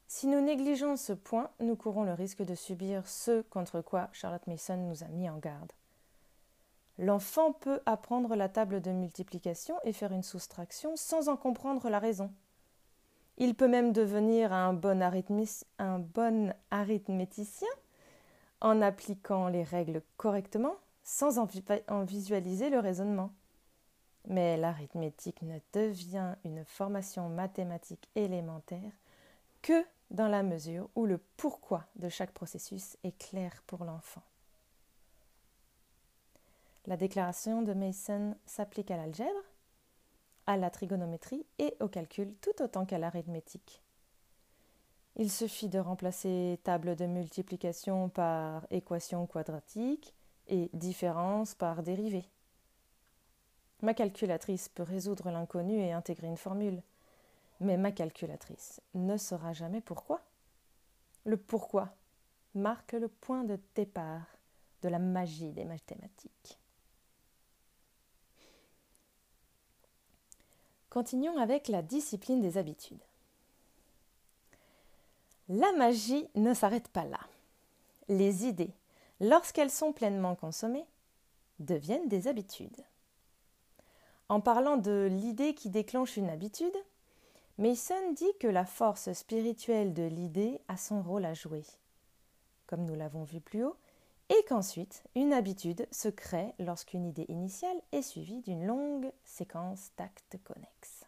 Si 0.07 0.26
nous 0.26 0.41
négligeons 0.41 0.97
ce 0.97 1.12
point, 1.12 1.50
nous 1.61 1.75
courons 1.75 2.05
le 2.05 2.12
risque 2.12 2.43
de 2.43 2.55
subir 2.55 3.09
ce 3.09 3.43
contre 3.43 3.81
quoi 3.81 4.09
Charlotte 4.12 4.47
Mason 4.47 4.76
nous 4.76 5.03
a 5.03 5.09
mis 5.09 5.29
en 5.29 5.38
garde. 5.38 5.73
L'enfant 6.98 7.52
peut 7.52 7.80
apprendre 7.86 8.36
la 8.36 8.48
table 8.48 8.80
de 8.80 8.92
multiplication 8.92 9.74
et 9.84 9.92
faire 9.92 10.12
une 10.12 10.22
soustraction 10.22 10.96
sans 10.96 11.28
en 11.28 11.36
comprendre 11.36 11.88
la 11.90 11.98
raison. 11.98 12.30
Il 13.36 13.56
peut 13.56 13.66
même 13.66 13.92
devenir 13.92 14.52
un 14.52 14.72
bon, 14.72 15.02
arithméticien 16.70 17.68
en 18.60 18.80
appliquant 18.80 19.48
les 19.48 19.64
règles 19.64 20.02
correctement 20.16 20.76
sans 21.02 21.38
en 21.38 22.04
visualiser 22.04 22.70
le 22.70 22.78
raisonnement. 22.78 23.30
Mais 24.26 24.56
l'arithmétique 24.56 25.42
ne 25.42 25.58
devient 25.72 26.36
une 26.44 26.64
formation 26.64 27.28
mathématique 27.28 28.08
élémentaire 28.14 28.92
que 29.60 29.84
dans 30.10 30.28
la 30.28 30.42
mesure 30.42 30.88
où 30.94 31.04
le 31.04 31.18
pourquoi 31.36 31.84
de 31.96 32.08
chaque 32.08 32.32
processus 32.32 32.96
est 33.02 33.18
clair 33.18 33.62
pour 33.66 33.84
l'enfant. 33.84 34.22
La 36.87 36.99
déclaration 36.99 37.62
de 37.62 37.73
Mason 37.73 38.37
s'applique 38.45 38.91
à 38.91 38.99
l'algèbre, 38.99 39.31
à 40.47 40.59
la 40.59 40.69
trigonométrie 40.69 41.47
et 41.59 41.75
au 41.81 41.88
calcul 41.88 42.35
tout 42.43 42.62
autant 42.62 42.85
qu'à 42.85 42.99
l'arithmétique. 42.99 43.83
Il 45.17 45.31
suffit 45.31 45.71
de 45.71 45.79
remplacer 45.79 46.61
table 46.62 46.95
de 46.95 47.07
multiplication 47.07 48.11
par 48.11 48.67
équation 48.71 49.26
quadratique 49.26 50.14
et 50.49 50.69
différence 50.75 51.55
par 51.55 51.83
dérivée. 51.83 52.29
Ma 53.81 53.95
calculatrice 53.95 54.69
peut 54.69 54.83
résoudre 54.83 55.31
l'inconnu 55.31 55.79
et 55.79 55.93
intégrer 55.93 56.26
une 56.26 56.37
formule, 56.37 56.83
mais 57.61 57.79
ma 57.79 57.93
calculatrice 57.93 58.83
ne 58.93 59.17
saura 59.17 59.55
jamais 59.55 59.81
pourquoi. 59.81 60.21
Le 61.25 61.38
pourquoi 61.38 61.95
marque 62.55 62.93
le 62.93 63.09
point 63.09 63.45
de 63.45 63.59
départ 63.75 64.26
de 64.83 64.88
la 64.88 64.99
magie 64.99 65.53
des 65.53 65.64
mathématiques. 65.64 66.59
Continuons 70.94 71.38
avec 71.38 71.66
la 71.66 71.82
discipline 71.82 72.40
des 72.40 72.56
habitudes. 72.56 73.02
La 75.48 75.72
magie 75.72 76.28
ne 76.36 76.54
s'arrête 76.54 76.86
pas 76.86 77.04
là. 77.04 77.18
Les 78.08 78.46
idées, 78.46 78.70
lorsqu'elles 79.20 79.72
sont 79.72 79.92
pleinement 79.92 80.36
consommées, 80.36 80.86
deviennent 81.58 82.06
des 82.06 82.28
habitudes. 82.28 82.84
En 84.28 84.40
parlant 84.40 84.76
de 84.76 85.08
l'idée 85.10 85.56
qui 85.56 85.68
déclenche 85.68 86.16
une 86.16 86.30
habitude, 86.30 86.76
Mason 87.58 88.12
dit 88.12 88.32
que 88.38 88.46
la 88.46 88.64
force 88.64 89.12
spirituelle 89.14 89.94
de 89.94 90.04
l'idée 90.04 90.60
a 90.68 90.76
son 90.76 91.02
rôle 91.02 91.24
à 91.24 91.34
jouer. 91.34 91.64
Comme 92.68 92.84
nous 92.84 92.94
l'avons 92.94 93.24
vu 93.24 93.40
plus 93.40 93.64
haut, 93.64 93.76
et 94.28 94.45
qu'ensuite 94.49 95.02
une 95.14 95.33
habitude 95.33 95.87
se 95.90 96.09
crée 96.09 96.54
lorsqu'une 96.59 97.07
idée 97.07 97.26
initiale 97.28 97.81
est 97.93 98.02
suivie 98.02 98.40
d'une 98.40 98.66
longue 98.66 99.12
séquence 99.25 99.90
d'actes 99.97 100.37
connexes. 100.45 101.04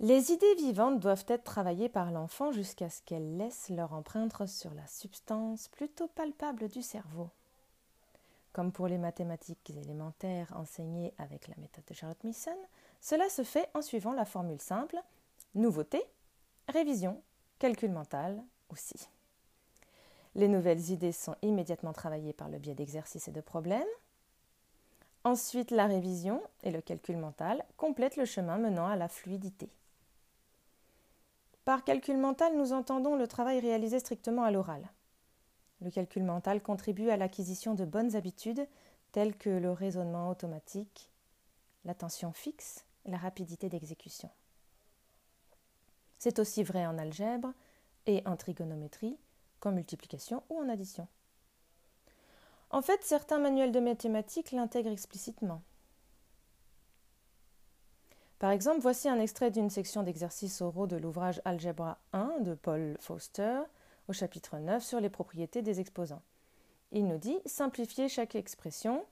Les 0.00 0.32
idées 0.32 0.54
vivantes 0.56 1.00
doivent 1.00 1.24
être 1.28 1.44
travaillées 1.44 1.88
par 1.88 2.10
l'enfant 2.10 2.52
jusqu'à 2.52 2.90
ce 2.90 3.00
qu'elles 3.02 3.36
laissent 3.36 3.70
leur 3.70 3.92
empreinte 3.92 4.46
sur 4.46 4.74
la 4.74 4.86
substance 4.86 5.68
plutôt 5.68 6.08
palpable 6.08 6.68
du 6.68 6.82
cerveau. 6.82 7.30
Comme 8.52 8.70
pour 8.70 8.86
les 8.86 8.98
mathématiques 8.98 9.70
élémentaires 9.70 10.52
enseignées 10.56 11.14
avec 11.18 11.48
la 11.48 11.56
méthode 11.56 11.84
de 11.86 11.94
Charlotte 11.94 12.22
Mason, 12.22 12.56
cela 13.00 13.28
se 13.28 13.44
fait 13.44 13.70
en 13.74 13.82
suivant 13.82 14.12
la 14.12 14.24
formule 14.24 14.60
simple 14.60 15.00
nouveauté, 15.54 16.02
révision, 16.68 17.22
calcul 17.58 17.90
mental 17.90 18.42
aussi. 18.70 19.08
Les 20.34 20.48
nouvelles 20.48 20.90
idées 20.90 21.12
sont 21.12 21.36
immédiatement 21.42 21.92
travaillées 21.92 22.32
par 22.32 22.48
le 22.48 22.58
biais 22.58 22.74
d'exercices 22.74 23.28
et 23.28 23.32
de 23.32 23.40
problèmes. 23.40 23.82
Ensuite, 25.22 25.70
la 25.70 25.86
révision 25.86 26.42
et 26.62 26.70
le 26.70 26.80
calcul 26.80 27.16
mental 27.16 27.64
complètent 27.76 28.16
le 28.16 28.24
chemin 28.24 28.58
menant 28.58 28.86
à 28.86 28.96
la 28.96 29.08
fluidité. 29.08 29.70
Par 31.64 31.84
calcul 31.84 32.18
mental, 32.18 32.56
nous 32.56 32.72
entendons 32.72 33.16
le 33.16 33.26
travail 33.26 33.60
réalisé 33.60 33.98
strictement 33.98 34.44
à 34.44 34.50
l'oral. 34.50 34.86
Le 35.80 35.90
calcul 35.90 36.22
mental 36.22 36.62
contribue 36.62 37.10
à 37.10 37.16
l'acquisition 37.16 37.74
de 37.74 37.84
bonnes 37.84 38.16
habitudes 38.16 38.66
telles 39.12 39.36
que 39.36 39.50
le 39.50 39.70
raisonnement 39.70 40.28
automatique, 40.28 41.10
l'attention 41.84 42.32
fixe 42.32 42.84
et 43.06 43.10
la 43.10 43.16
rapidité 43.16 43.68
d'exécution. 43.68 44.28
C'est 46.18 46.38
aussi 46.38 46.62
vrai 46.62 46.84
en 46.86 46.98
algèbre 46.98 47.52
et 48.06 48.22
en 48.26 48.36
trigonométrie, 48.36 49.16
qu'en 49.64 49.72
multiplication 49.72 50.42
ou 50.50 50.60
en 50.60 50.68
addition. 50.68 51.08
En 52.68 52.82
fait, 52.82 53.02
certains 53.02 53.38
manuels 53.38 53.72
de 53.72 53.80
mathématiques 53.80 54.52
l'intègrent 54.52 54.92
explicitement. 54.92 55.62
Par 58.38 58.50
exemple, 58.50 58.80
voici 58.80 59.08
un 59.08 59.20
extrait 59.20 59.50
d'une 59.50 59.70
section 59.70 60.02
d'exercices 60.02 60.60
oraux 60.60 60.86
de 60.86 60.96
l'ouvrage 60.96 61.40
Algebra 61.46 61.98
1 62.12 62.40
de 62.40 62.54
Paul 62.54 62.96
Foster 63.00 63.60
au 64.08 64.12
chapitre 64.12 64.58
9 64.58 64.84
sur 64.84 65.00
les 65.00 65.08
propriétés 65.08 65.62
des 65.62 65.80
exposants. 65.80 66.22
Il 66.92 67.06
nous 67.06 67.16
dit 67.16 67.38
simplifier 67.46 68.08
chaque 68.08 68.34
expression 68.34 69.06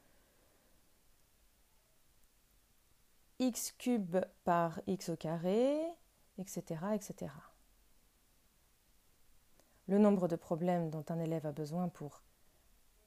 x 3.38 3.72
cube 3.78 4.18
par 4.44 4.80
x 4.86 5.08
au 5.08 5.16
carré, 5.16 5.80
etc., 6.38 6.80
etc. 6.94 7.32
Le 9.88 9.98
nombre 9.98 10.28
de 10.28 10.36
problèmes 10.36 10.90
dont 10.90 11.04
un 11.08 11.18
élève 11.18 11.46
a 11.46 11.52
besoin 11.52 11.88
pour 11.88 12.22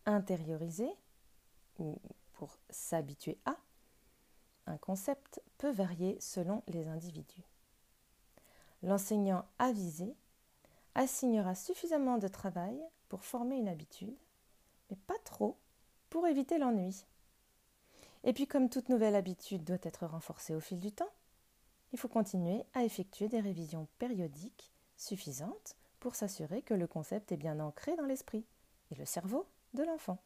intérioriser 0.06 0.90
ou 1.80 2.00
pour 2.34 2.58
s'habituer 2.70 3.38
à 3.46 3.56
un 4.68 4.78
concept 4.78 5.42
peut 5.58 5.72
varier 5.72 6.18
selon 6.20 6.64
les 6.68 6.88
individus. 6.88 7.44
L'enseignant 8.84 9.46
avisé 9.60 10.16
assignera 10.96 11.56
suffisamment 11.56 12.18
de 12.18 12.28
travail 12.28 12.80
pour 13.10 13.24
former 13.24 13.58
une 13.58 13.68
habitude, 13.68 14.18
mais 14.90 14.98
pas 15.08 15.18
trop 15.24 15.58
pour 16.10 16.28
éviter 16.28 16.58
l'ennui. 16.58 17.06
Et 18.24 18.34
puis 18.34 18.48
comme 18.48 18.70
toute 18.70 18.90
nouvelle 18.90 19.16
habitude 19.16 19.64
doit 19.64 19.78
être 19.84 20.06
renforcée 20.06 20.56
au 20.56 20.60
fil 20.60 20.80
du 20.80 20.92
temps, 20.92 21.12
il 21.94 22.00
faut 22.00 22.08
continuer 22.08 22.66
à 22.74 22.84
effectuer 22.84 23.28
des 23.28 23.40
révisions 23.40 23.88
périodiques 24.00 24.72
suffisantes 24.98 25.76
pour 26.06 26.14
s'assurer 26.14 26.62
que 26.62 26.76
le 26.76 26.86
concept 26.86 27.32
est 27.32 27.36
bien 27.36 27.60
ancré 27.60 27.96
dans 27.96 28.06
l'esprit 28.06 28.46
et 28.92 28.96
le 28.96 29.06
cerveau 29.06 29.48
de 29.74 29.82
l'enfant. 29.82 30.20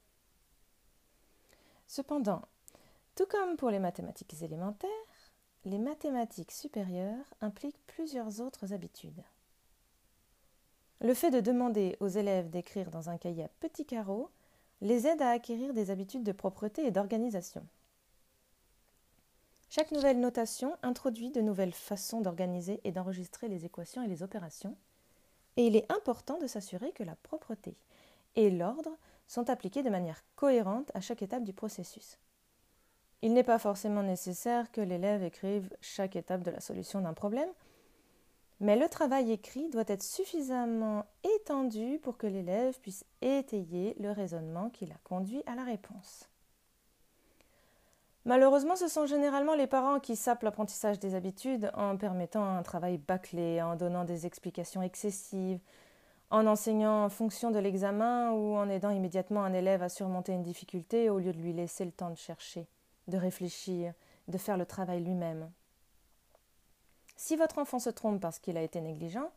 Cependant, 1.88 2.42
tout 3.16 3.26
comme 3.28 3.56
pour 3.56 3.70
les 3.70 3.80
mathématiques 3.80 4.36
élémentaires, 4.42 4.90
les 5.64 5.78
mathématiques 5.78 6.52
supérieures 6.52 7.34
impliquent 7.40 7.80
plusieurs 7.88 8.42
autres 8.42 8.74
habitudes. 8.74 9.24
Le 11.00 11.14
fait 11.14 11.32
de 11.32 11.40
demander 11.40 11.96
aux 12.02 12.10
élèves 12.10 12.50
d'écrire 12.50 12.92
dans 12.92 13.10
un 13.10 13.18
cahier 13.18 13.46
à 13.46 13.50
petits 13.62 13.86
carreaux 13.86 14.30
les 14.82 15.08
aide 15.08 15.22
à 15.22 15.30
acquérir 15.30 15.74
des 15.74 15.92
habitudes 15.92 16.26
de 16.26 16.34
propreté 16.34 16.86
et 16.86 16.92
d'organisation. 16.92 17.66
Chaque 19.70 19.94
nouvelle 19.94 20.20
notation 20.20 20.76
introduit 20.84 21.32
de 21.32 21.40
nouvelles 21.40 21.74
façons 21.74 22.20
d'organiser 22.20 22.82
et 22.84 22.92
d'enregistrer 22.92 23.48
les 23.48 23.64
équations 23.64 24.04
et 24.04 24.10
les 24.10 24.24
opérations, 24.24 24.76
et 25.58 25.68
il 25.68 25.76
est 25.76 25.92
important 25.92 26.38
de 26.38 26.48
s'assurer 26.48 26.92
que 26.92 27.04
la 27.04 27.16
propreté 27.16 27.76
et 28.36 28.50
l'ordre 28.50 28.98
sont 29.28 29.50
appliqués 29.50 29.84
de 29.84 29.90
manière 29.90 30.24
cohérente 30.36 30.92
à 30.94 31.02
chaque 31.02 31.22
étape 31.22 31.44
du 31.44 31.54
processus. 31.54 32.18
Il 33.22 33.34
n'est 33.34 33.44
pas 33.44 33.60
forcément 33.60 34.04
nécessaire 34.04 34.72
que 34.72 34.82
l'élève 34.82 35.24
écrive 35.24 35.70
chaque 35.82 36.16
étape 36.16 36.44
de 36.44 36.52
la 36.52 36.62
solution 36.62 37.02
d'un 37.02 37.14
problème, 37.14 37.50
mais 38.62 38.78
le 38.78 38.90
travail 38.90 39.32
écrit 39.32 39.70
doit 39.70 39.84
être 39.88 40.04
suffisamment 40.04 41.06
étendu 41.24 42.00
pour 42.02 42.18
que 42.18 42.28
l'élève 42.28 42.80
puisse 42.80 43.06
étayer 43.22 43.96
le 44.00 44.12
raisonnement 44.12 44.70
qui 44.70 44.86
l'a 44.86 44.98
conduit 45.04 45.44
à 45.46 45.56
la 45.56 45.64
réponse. 45.64 46.30
Malheureusement, 48.30 48.76
ce 48.76 48.88
sont 48.88 49.08
généralement 49.08 49.56
les 49.56 49.66
parents 49.66 50.00
qui 50.00 50.16
sapent 50.16 50.44
l'apprentissage 50.44 51.00
des 51.00 51.16
habitudes 51.16 51.72
en 51.74 51.98
permettant 51.98 52.44
un 52.44 52.62
travail 52.62 53.00
bâclé, 53.00 53.60
en 53.60 53.76
donnant 53.76 54.04
des 54.06 54.28
explications 54.28 54.84
excessives, 54.84 55.60
en 56.30 56.46
enseignant 56.46 57.06
en 57.06 57.10
fonction 57.10 57.50
de 57.50 57.58
l'examen 57.58 58.30
ou 58.30 58.56
en 58.56 58.70
aidant 58.70 58.92
immédiatement 58.92 59.44
un 59.44 59.54
élève 59.54 59.82
à 59.82 59.90
surmonter 59.90 60.34
une 60.34 60.44
difficulté 60.44 61.10
au 61.10 61.18
lieu 61.18 61.34
de 61.34 61.40
lui 61.40 61.54
laisser 61.54 61.86
le 61.86 61.92
temps 61.92 62.12
de 62.12 62.18
chercher, 62.18 62.68
de 63.08 63.18
réfléchir, 63.18 63.96
de 64.28 64.38
faire 64.38 64.58
le 64.58 64.68
travail 64.68 65.04
lui-même. 65.04 65.50
Si 67.18 67.36
votre 67.36 67.58
enfant 67.58 67.80
se 67.80 67.90
trompe 67.90 68.22
parce 68.22 68.38
qu'il 68.38 68.58
a 68.58 68.62
été 68.62 68.80
négligent, 68.80 69.32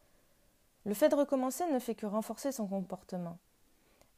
le 0.84 0.92
fait 0.92 1.08
de 1.08 1.14
recommencer 1.14 1.64
ne 1.72 1.78
fait 1.78 1.94
que 1.94 2.04
renforcer 2.04 2.52
son 2.52 2.66
comportement. 2.66 3.38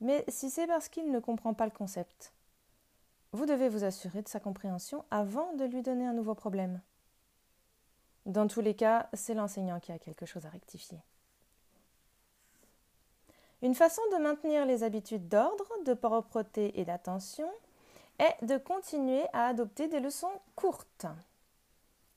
Mais 0.01 0.25
si 0.27 0.51
c'est 0.51 0.67
parce 0.67 0.89
qu'il 0.89 1.13
ne 1.13 1.21
comprend 1.21 1.55
pas 1.55 1.65
le 1.65 1.71
concept, 1.71 2.33
vous 3.35 3.47
devez 3.47 3.69
vous 3.69 3.83
assurer 3.83 4.23
de 4.23 4.29
sa 4.29 4.39
compréhension 4.39 5.05
avant 5.11 5.53
de 5.55 5.65
lui 5.65 5.83
donner 5.83 6.07
un 6.07 6.13
nouveau 6.13 6.37
problème. 6.37 6.81
Dans 8.27 8.47
tous 8.47 8.61
les 8.61 8.75
cas, 8.75 9.09
c'est 9.13 9.35
l'enseignant 9.35 9.81
qui 9.81 9.91
a 9.91 9.99
quelque 9.99 10.25
chose 10.25 10.47
à 10.47 10.51
rectifier. 10.51 10.99
Une 13.61 13.75
façon 13.75 14.03
de 14.13 14.23
maintenir 14.23 14.65
les 14.67 14.85
habitudes 14.85 15.29
d'ordre, 15.29 15.67
de 15.85 15.95
propreté 15.95 16.79
et 16.79 16.85
d'attention 16.85 17.51
est 18.21 18.45
de 18.45 18.57
continuer 18.57 19.25
à 19.33 19.47
adopter 19.47 19.89
des 19.89 20.01
leçons 20.01 20.41
courtes. 20.55 21.07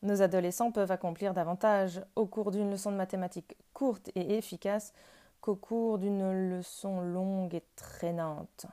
Nos 0.03 0.21
adolescents 0.21 0.71
peuvent 0.71 0.91
accomplir 0.91 1.33
davantage 1.33 1.99
au 2.15 2.27
cours 2.27 2.51
d'une 2.51 2.69
leçon 2.69 2.91
de 2.91 2.97
mathématiques 2.97 3.57
courte 3.73 4.11
et 4.13 4.37
efficace 4.37 4.93
qu'au 5.41 5.55
cours 5.55 5.97
d'une 5.97 6.51
leçon 6.51 7.01
longue 7.01 7.55
et 7.55 7.63
traînante. 7.75 8.67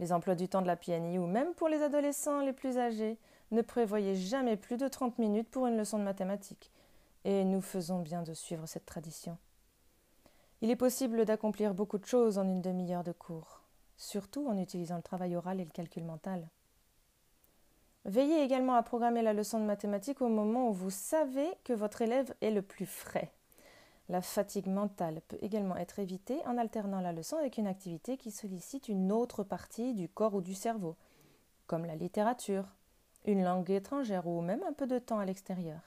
Les 0.00 0.12
emplois 0.12 0.34
du 0.34 0.48
temps 0.48 0.62
de 0.62 0.66
la 0.66 0.76
PNI 0.76 1.18
ou 1.18 1.26
même 1.26 1.52
pour 1.54 1.68
les 1.68 1.82
adolescents 1.82 2.40
les 2.40 2.54
plus 2.54 2.78
âgés 2.78 3.18
ne 3.50 3.60
prévoyaient 3.60 4.16
jamais 4.16 4.56
plus 4.56 4.78
de 4.78 4.88
30 4.88 5.18
minutes 5.18 5.50
pour 5.50 5.66
une 5.66 5.76
leçon 5.76 5.98
de 5.98 6.04
mathématiques. 6.04 6.72
Et 7.26 7.44
nous 7.44 7.60
faisons 7.60 8.00
bien 8.00 8.22
de 8.22 8.32
suivre 8.32 8.66
cette 8.66 8.86
tradition. 8.86 9.36
Il 10.62 10.70
est 10.70 10.76
possible 10.76 11.26
d'accomplir 11.26 11.74
beaucoup 11.74 11.98
de 11.98 12.06
choses 12.06 12.38
en 12.38 12.48
une 12.48 12.62
demi-heure 12.62 13.04
de 13.04 13.12
cours, 13.12 13.60
surtout 13.98 14.48
en 14.48 14.56
utilisant 14.56 14.96
le 14.96 15.02
travail 15.02 15.36
oral 15.36 15.60
et 15.60 15.64
le 15.64 15.70
calcul 15.70 16.04
mental. 16.04 16.48
Veillez 18.06 18.42
également 18.42 18.76
à 18.76 18.82
programmer 18.82 19.20
la 19.20 19.34
leçon 19.34 19.60
de 19.60 19.66
mathématiques 19.66 20.22
au 20.22 20.28
moment 20.28 20.70
où 20.70 20.72
vous 20.72 20.90
savez 20.90 21.46
que 21.64 21.74
votre 21.74 22.00
élève 22.00 22.34
est 22.40 22.50
le 22.50 22.62
plus 22.62 22.86
frais. 22.86 23.30
La 24.10 24.22
fatigue 24.22 24.66
mentale 24.66 25.20
peut 25.28 25.38
également 25.40 25.76
être 25.76 26.00
évitée 26.00 26.44
en 26.44 26.58
alternant 26.58 27.00
la 27.00 27.12
leçon 27.12 27.36
avec 27.36 27.58
une 27.58 27.68
activité 27.68 28.16
qui 28.16 28.32
sollicite 28.32 28.88
une 28.88 29.12
autre 29.12 29.44
partie 29.44 29.94
du 29.94 30.08
corps 30.08 30.34
ou 30.34 30.40
du 30.40 30.52
cerveau, 30.52 30.96
comme 31.68 31.84
la 31.84 31.94
littérature, 31.94 32.64
une 33.24 33.44
langue 33.44 33.70
étrangère 33.70 34.26
ou 34.26 34.40
même 34.40 34.64
un 34.64 34.72
peu 34.72 34.88
de 34.88 34.98
temps 34.98 35.20
à 35.20 35.24
l'extérieur. 35.24 35.78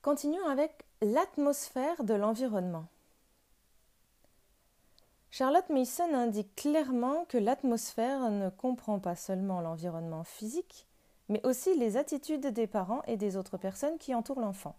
Continuons 0.00 0.46
avec 0.48 0.86
l'atmosphère 1.02 2.04
de 2.04 2.14
l'environnement. 2.14 2.86
Charlotte 5.30 5.68
Mason 5.68 6.14
indique 6.14 6.56
clairement 6.56 7.26
que 7.26 7.36
l'atmosphère 7.36 8.30
ne 8.30 8.48
comprend 8.48 8.98
pas 8.98 9.14
seulement 9.14 9.60
l'environnement 9.60 10.24
physique, 10.24 10.86
mais 11.32 11.44
aussi 11.46 11.74
les 11.74 11.96
attitudes 11.96 12.48
des 12.48 12.66
parents 12.66 13.00
et 13.06 13.16
des 13.16 13.38
autres 13.38 13.56
personnes 13.56 13.96
qui 13.96 14.14
entourent 14.14 14.40
l'enfant. 14.40 14.76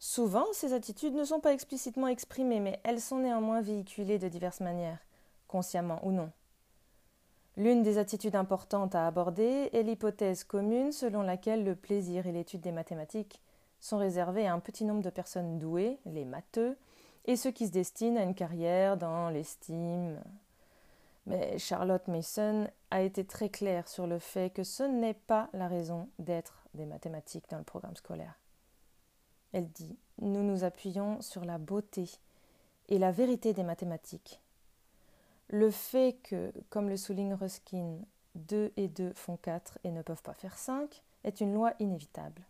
Souvent, 0.00 0.44
ces 0.52 0.72
attitudes 0.72 1.14
ne 1.14 1.22
sont 1.22 1.38
pas 1.38 1.52
explicitement 1.52 2.08
exprimées, 2.08 2.58
mais 2.58 2.80
elles 2.82 3.00
sont 3.00 3.20
néanmoins 3.20 3.60
véhiculées 3.60 4.18
de 4.18 4.26
diverses 4.26 4.58
manières, 4.58 4.98
consciemment 5.46 6.00
ou 6.02 6.10
non. 6.10 6.32
L'une 7.56 7.84
des 7.84 7.98
attitudes 7.98 8.34
importantes 8.34 8.96
à 8.96 9.06
aborder 9.06 9.70
est 9.72 9.84
l'hypothèse 9.84 10.42
commune 10.42 10.90
selon 10.90 11.22
laquelle 11.22 11.64
le 11.64 11.76
plaisir 11.76 12.26
et 12.26 12.32
l'étude 12.32 12.60
des 12.60 12.72
mathématiques 12.72 13.40
sont 13.78 13.98
réservés 13.98 14.48
à 14.48 14.54
un 14.54 14.58
petit 14.58 14.84
nombre 14.84 15.02
de 15.02 15.10
personnes 15.10 15.60
douées, 15.60 16.00
les 16.04 16.24
matheux, 16.24 16.76
et 17.26 17.36
ceux 17.36 17.52
qui 17.52 17.68
se 17.68 17.72
destinent 17.72 18.18
à 18.18 18.24
une 18.24 18.34
carrière 18.34 18.96
dans 18.96 19.30
l'estime, 19.30 20.20
mais 21.26 21.58
Charlotte 21.58 22.06
Mason 22.08 22.68
a 22.90 23.02
été 23.02 23.24
très 23.24 23.48
claire 23.48 23.88
sur 23.88 24.06
le 24.06 24.18
fait 24.18 24.50
que 24.50 24.64
ce 24.64 24.84
n'est 24.84 25.14
pas 25.14 25.48
la 25.52 25.68
raison 25.68 26.08
d'être 26.18 26.66
des 26.74 26.86
mathématiques 26.86 27.50
dans 27.50 27.58
le 27.58 27.64
programme 27.64 27.96
scolaire. 27.96 28.38
Elle 29.52 29.68
dit 29.70 29.98
Nous 30.20 30.42
nous 30.42 30.64
appuyons 30.64 31.20
sur 31.20 31.44
la 31.44 31.58
beauté 31.58 32.08
et 32.88 32.98
la 32.98 33.10
vérité 33.10 33.52
des 33.52 33.64
mathématiques. 33.64 34.40
Le 35.48 35.70
fait 35.70 36.18
que, 36.22 36.52
comme 36.70 36.88
le 36.88 36.96
souligne 36.96 37.34
Ruskin, 37.34 37.98
2 38.34 38.72
et 38.76 38.88
2 38.88 39.12
font 39.14 39.36
4 39.36 39.78
et 39.84 39.90
ne 39.90 40.02
peuvent 40.02 40.22
pas 40.22 40.34
faire 40.34 40.58
5 40.58 41.02
est 41.24 41.40
une 41.40 41.54
loi 41.54 41.72
inévitable. 41.80 42.42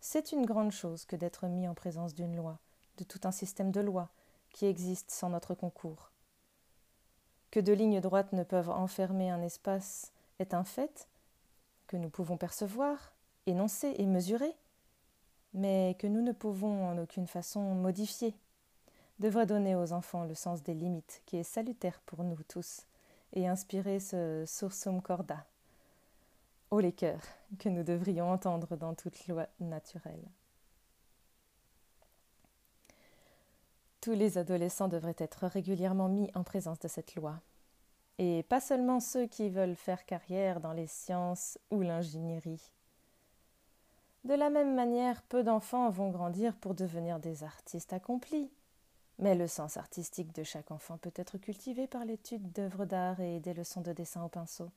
C'est 0.00 0.32
une 0.32 0.44
grande 0.44 0.72
chose 0.72 1.04
que 1.04 1.16
d'être 1.16 1.46
mis 1.46 1.68
en 1.68 1.74
présence 1.74 2.14
d'une 2.14 2.36
loi, 2.36 2.58
de 2.98 3.04
tout 3.04 3.20
un 3.24 3.32
système 3.32 3.70
de 3.70 3.80
lois 3.80 4.10
qui 4.50 4.66
existe 4.66 5.10
sans 5.10 5.30
notre 5.30 5.54
concours. 5.54 6.11
Que 7.52 7.60
de 7.60 7.72
lignes 7.74 8.00
droites 8.00 8.32
ne 8.32 8.42
peuvent 8.42 8.70
enfermer 8.70 9.30
un 9.30 9.42
espace 9.42 10.10
est 10.40 10.54
un 10.54 10.64
fait 10.64 11.06
que 11.86 11.98
nous 11.98 12.08
pouvons 12.08 12.38
percevoir, 12.38 13.12
énoncer 13.46 13.94
et 13.98 14.06
mesurer, 14.06 14.56
mais 15.52 15.94
que 15.98 16.06
nous 16.06 16.22
ne 16.22 16.32
pouvons 16.32 16.88
en 16.88 16.96
aucune 16.96 17.26
façon 17.26 17.60
modifier, 17.74 18.34
devrait 19.18 19.44
donner 19.44 19.76
aux 19.76 19.92
enfants 19.92 20.24
le 20.24 20.34
sens 20.34 20.62
des 20.62 20.72
limites 20.72 21.22
qui 21.26 21.36
est 21.36 21.42
salutaire 21.42 22.00
pour 22.06 22.24
nous 22.24 22.42
tous 22.48 22.86
et 23.34 23.46
inspirer 23.46 24.00
ce 24.00 24.44
sursum 24.46 25.02
corda, 25.02 25.44
haut 26.70 26.80
les 26.80 26.92
cœurs, 26.92 27.22
que 27.58 27.68
nous 27.68 27.82
devrions 27.82 28.32
entendre 28.32 28.76
dans 28.76 28.94
toute 28.94 29.28
loi 29.28 29.46
naturelle. 29.60 30.24
Tous 34.02 34.14
les 34.14 34.36
adolescents 34.36 34.88
devraient 34.88 35.14
être 35.18 35.46
régulièrement 35.46 36.08
mis 36.08 36.28
en 36.34 36.42
présence 36.42 36.80
de 36.80 36.88
cette 36.88 37.14
loi, 37.14 37.40
et 38.18 38.42
pas 38.42 38.60
seulement 38.60 38.98
ceux 38.98 39.28
qui 39.28 39.48
veulent 39.48 39.76
faire 39.76 40.04
carrière 40.04 40.58
dans 40.58 40.72
les 40.72 40.88
sciences 40.88 41.56
ou 41.70 41.82
l'ingénierie. 41.82 42.72
De 44.24 44.34
la 44.34 44.50
même 44.50 44.74
manière, 44.74 45.22
peu 45.22 45.44
d'enfants 45.44 45.88
vont 45.88 46.10
grandir 46.10 46.56
pour 46.56 46.74
devenir 46.74 47.20
des 47.20 47.44
artistes 47.44 47.92
accomplis, 47.92 48.50
mais 49.20 49.36
le 49.36 49.46
sens 49.46 49.76
artistique 49.76 50.34
de 50.34 50.42
chaque 50.42 50.72
enfant 50.72 50.98
peut 50.98 51.14
être 51.14 51.38
cultivé 51.38 51.86
par 51.86 52.04
l'étude 52.04 52.50
d'œuvres 52.50 52.86
d'art 52.86 53.20
et 53.20 53.38
des 53.38 53.54
leçons 53.54 53.82
de 53.82 53.92
dessin 53.92 54.24
au 54.24 54.28
pinceau. 54.28 54.68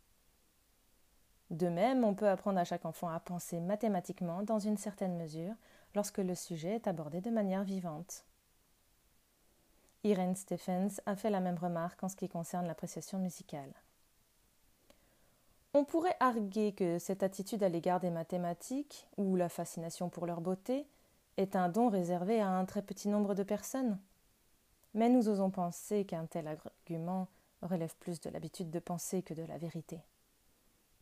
De 1.49 1.67
même, 1.67 2.03
on 2.03 2.13
peut 2.13 2.29
apprendre 2.29 2.59
à 2.59 2.63
chaque 2.63 2.85
enfant 2.85 3.09
à 3.09 3.19
penser 3.19 3.59
mathématiquement 3.59 4.43
dans 4.43 4.59
une 4.59 4.77
certaine 4.77 5.17
mesure 5.17 5.55
lorsque 5.95 6.19
le 6.19 6.35
sujet 6.35 6.75
est 6.75 6.87
abordé 6.87 7.21
de 7.21 7.31
manière 7.31 7.63
vivante. 7.63 8.23
Irene 10.05 10.35
Stephens 10.35 11.01
a 11.07 11.15
fait 11.15 11.31
la 11.31 11.39
même 11.39 11.57
remarque 11.57 12.03
en 12.03 12.09
ce 12.09 12.15
qui 12.15 12.29
concerne 12.29 12.67
l'appréciation 12.67 13.17
musicale. 13.17 13.73
On 15.73 15.83
pourrait 15.83 16.15
arguer 16.19 16.73
que 16.73 16.99
cette 16.99 17.23
attitude 17.23 17.63
à 17.63 17.69
l'égard 17.69 17.99
des 17.99 18.11
mathématiques, 18.11 19.07
ou 19.17 19.35
la 19.35 19.49
fascination 19.49 20.09
pour 20.09 20.27
leur 20.27 20.41
beauté, 20.41 20.85
est 21.37 21.55
un 21.55 21.69
don 21.69 21.89
réservé 21.89 22.39
à 22.39 22.49
un 22.49 22.65
très 22.65 22.83
petit 22.83 23.09
nombre 23.09 23.33
de 23.33 23.41
personnes. 23.41 23.97
Mais 24.93 25.09
nous 25.09 25.27
osons 25.27 25.49
penser 25.49 26.05
qu'un 26.05 26.27
tel 26.27 26.47
argument 26.47 27.27
relève 27.63 27.95
plus 27.99 28.21
de 28.21 28.29
l'habitude 28.29 28.69
de 28.69 28.79
penser 28.79 29.23
que 29.23 29.33
de 29.33 29.43
la 29.43 29.57
vérité. 29.57 29.99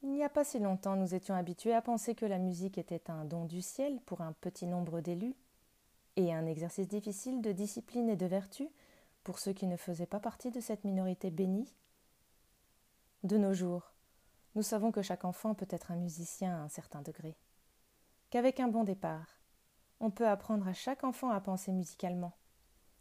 Il 0.01 0.13
n'y 0.13 0.23
a 0.23 0.29
pas 0.29 0.45
si 0.45 0.59
longtemps, 0.59 0.95
nous 0.95 1.13
étions 1.13 1.35
habitués 1.35 1.73
à 1.73 1.81
penser 1.81 2.15
que 2.15 2.25
la 2.25 2.39
musique 2.39 2.77
était 2.77 3.11
un 3.11 3.25
don 3.25 3.43
du 3.43 3.61
ciel 3.61 3.99
pour 4.05 4.21
un 4.21 4.31
petit 4.31 4.65
nombre 4.65 5.01
d'élus, 5.01 5.35
et 6.15 6.33
un 6.33 6.45
exercice 6.45 6.87
difficile 6.87 7.41
de 7.41 7.51
discipline 7.51 8.09
et 8.09 8.15
de 8.15 8.25
vertu 8.25 8.69
pour 9.23 9.39
ceux 9.39 9.53
qui 9.53 9.67
ne 9.67 9.77
faisaient 9.77 10.05
pas 10.05 10.19
partie 10.19 10.51
de 10.51 10.59
cette 10.59 10.83
minorité 10.83 11.31
bénie. 11.31 11.73
De 13.23 13.37
nos 13.37 13.53
jours, 13.53 13.93
nous 14.55 14.63
savons 14.63 14.91
que 14.91 15.01
chaque 15.01 15.25
enfant 15.25 15.53
peut 15.53 15.67
être 15.69 15.91
un 15.91 15.95
musicien 15.95 16.55
à 16.55 16.61
un 16.61 16.69
certain 16.69 17.01
degré, 17.01 17.37
qu'avec 18.29 18.59
un 18.59 18.67
bon 18.67 18.83
départ, 18.83 19.39
on 19.99 20.11
peut 20.11 20.27
apprendre 20.27 20.67
à 20.67 20.73
chaque 20.73 21.03
enfant 21.03 21.29
à 21.29 21.39
penser 21.39 21.71
musicalement, 21.71 22.33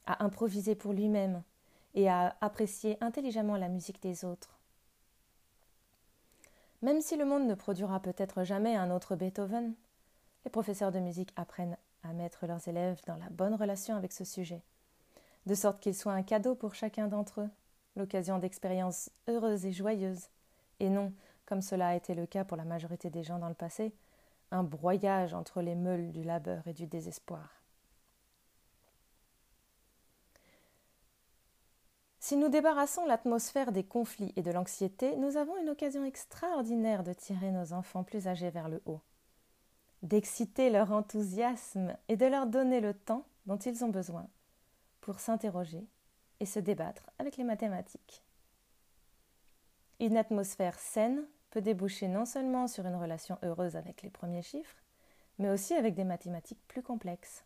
à 0.07 0.25
improviser 0.25 0.75
pour 0.75 0.93
lui-même 0.93 1.43
et 1.95 2.09
à 2.09 2.37
apprécier 2.41 2.97
intelligemment 3.03 3.57
la 3.57 3.69
musique 3.69 4.01
des 4.01 4.25
autres. 4.25 4.59
Même 6.81 7.01
si 7.01 7.17
le 7.17 7.25
monde 7.25 7.47
ne 7.47 7.55
produira 7.55 8.01
peut-être 8.01 8.45
jamais 8.45 8.77
un 8.77 8.91
autre 8.91 9.15
Beethoven, 9.15 9.75
les 10.45 10.51
professeurs 10.51 10.91
de 10.91 10.99
musique 10.99 11.33
apprennent 11.37 11.77
à 12.03 12.13
mettre 12.13 12.47
leurs 12.47 12.67
élèves 12.67 13.01
dans 13.07 13.17
la 13.17 13.29
bonne 13.31 13.55
relation 13.55 13.97
avec 13.97 14.13
ce 14.13 14.25
sujet 14.25 14.63
de 15.47 15.55
sorte 15.55 15.81
qu'il 15.81 15.95
soit 15.95 16.13
un 16.13 16.23
cadeau 16.23 16.55
pour 16.55 16.75
chacun 16.75 17.09
d'entre 17.09 17.43
eux, 17.43 17.51
l'occasion 17.97 18.39
d'expériences 18.39 19.11
heureuses 19.29 19.67
et 19.67 19.73
joyeuses, 19.73 20.29
et 20.81 20.89
non, 20.89 21.13
comme 21.47 21.63
cela 21.63 21.89
a 21.89 21.95
été 21.95 22.15
le 22.15 22.27
cas 22.27 22.45
pour 22.45 22.57
la 22.57 22.65
majorité 22.65 23.11
des 23.11 23.23
gens 23.23 23.39
dans 23.39 23.49
le 23.49 23.55
passé, 23.55 23.93
un 24.51 24.63
broyage 24.63 25.35
entre 25.35 25.63
les 25.63 25.75
meules 25.75 26.13
du 26.13 26.23
labeur 26.23 26.67
et 26.67 26.73
du 26.73 26.87
désespoir. 26.87 27.63
Si 32.21 32.37
nous 32.37 32.49
débarrassons 32.49 33.05
l'atmosphère 33.05 33.73
des 33.73 33.83
conflits 33.83 34.33
et 34.37 34.43
de 34.43 34.53
l'anxiété, 34.53 35.17
nous 35.17 35.37
avons 35.37 35.57
une 35.59 35.71
occasion 35.71 36.05
extraordinaire 36.05 37.03
de 37.03 37.13
tirer 37.13 37.51
nos 37.51 37.73
enfants 37.73 38.05
plus 38.05 38.29
âgés 38.29 38.51
vers 38.51 38.69
le 38.69 38.81
haut, 38.87 39.01
d'exciter 40.03 40.71
leur 40.71 40.93
enthousiasme 40.93 41.97
et 42.09 42.17
de 42.17 42.27
leur 42.27 42.47
donner 42.47 42.81
le 42.81 42.95
temps 42.95 43.25
dont 43.47 43.57
ils 43.57 43.85
ont 43.85 43.89
besoin 43.89 44.29
pour 45.03 45.21
s'interroger 45.21 45.87
et 46.41 46.47
se 46.47 46.59
débattre 46.59 47.11
avec 47.19 47.37
les 47.37 47.45
mathématiques. 47.45 48.25
Une 50.01 50.17
atmosphère 50.17 50.79
saine 50.79 51.27
peut 51.51 51.61
déboucher 51.61 52.09
non 52.09 52.25
seulement 52.25 52.67
sur 52.67 52.87
une 52.87 52.97
relation 52.97 53.37
heureuse 53.43 53.77
avec 53.77 54.01
les 54.03 54.11
premiers 54.11 54.43
chiffres, 54.43 54.83
mais 55.39 55.51
aussi 55.51 55.75
avec 55.75 55.95
des 55.95 56.05
mathématiques 56.05 56.67
plus 56.67 56.83
complexes. 56.83 57.45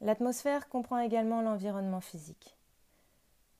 L'atmosphère 0.00 0.68
comprend 0.68 0.98
également 0.98 1.42
l'environnement 1.42 2.00
physique. 2.00 2.56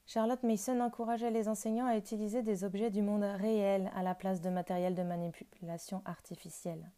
Charlotte 0.06 0.42
Mason 0.42 0.80
encourageait 0.80 1.30
les 1.30 1.48
enseignants 1.48 1.86
à 1.86 1.96
utiliser 1.96 2.42
des 2.42 2.64
objets 2.64 2.90
du 2.90 3.00
monde 3.00 3.22
réel 3.22 3.90
à 3.94 4.02
la 4.02 4.14
place 4.14 4.40
de 4.40 4.50
matériel 4.50 4.94
de 4.94 5.02
manipulation 5.02 6.02
artificielle. 6.04 6.90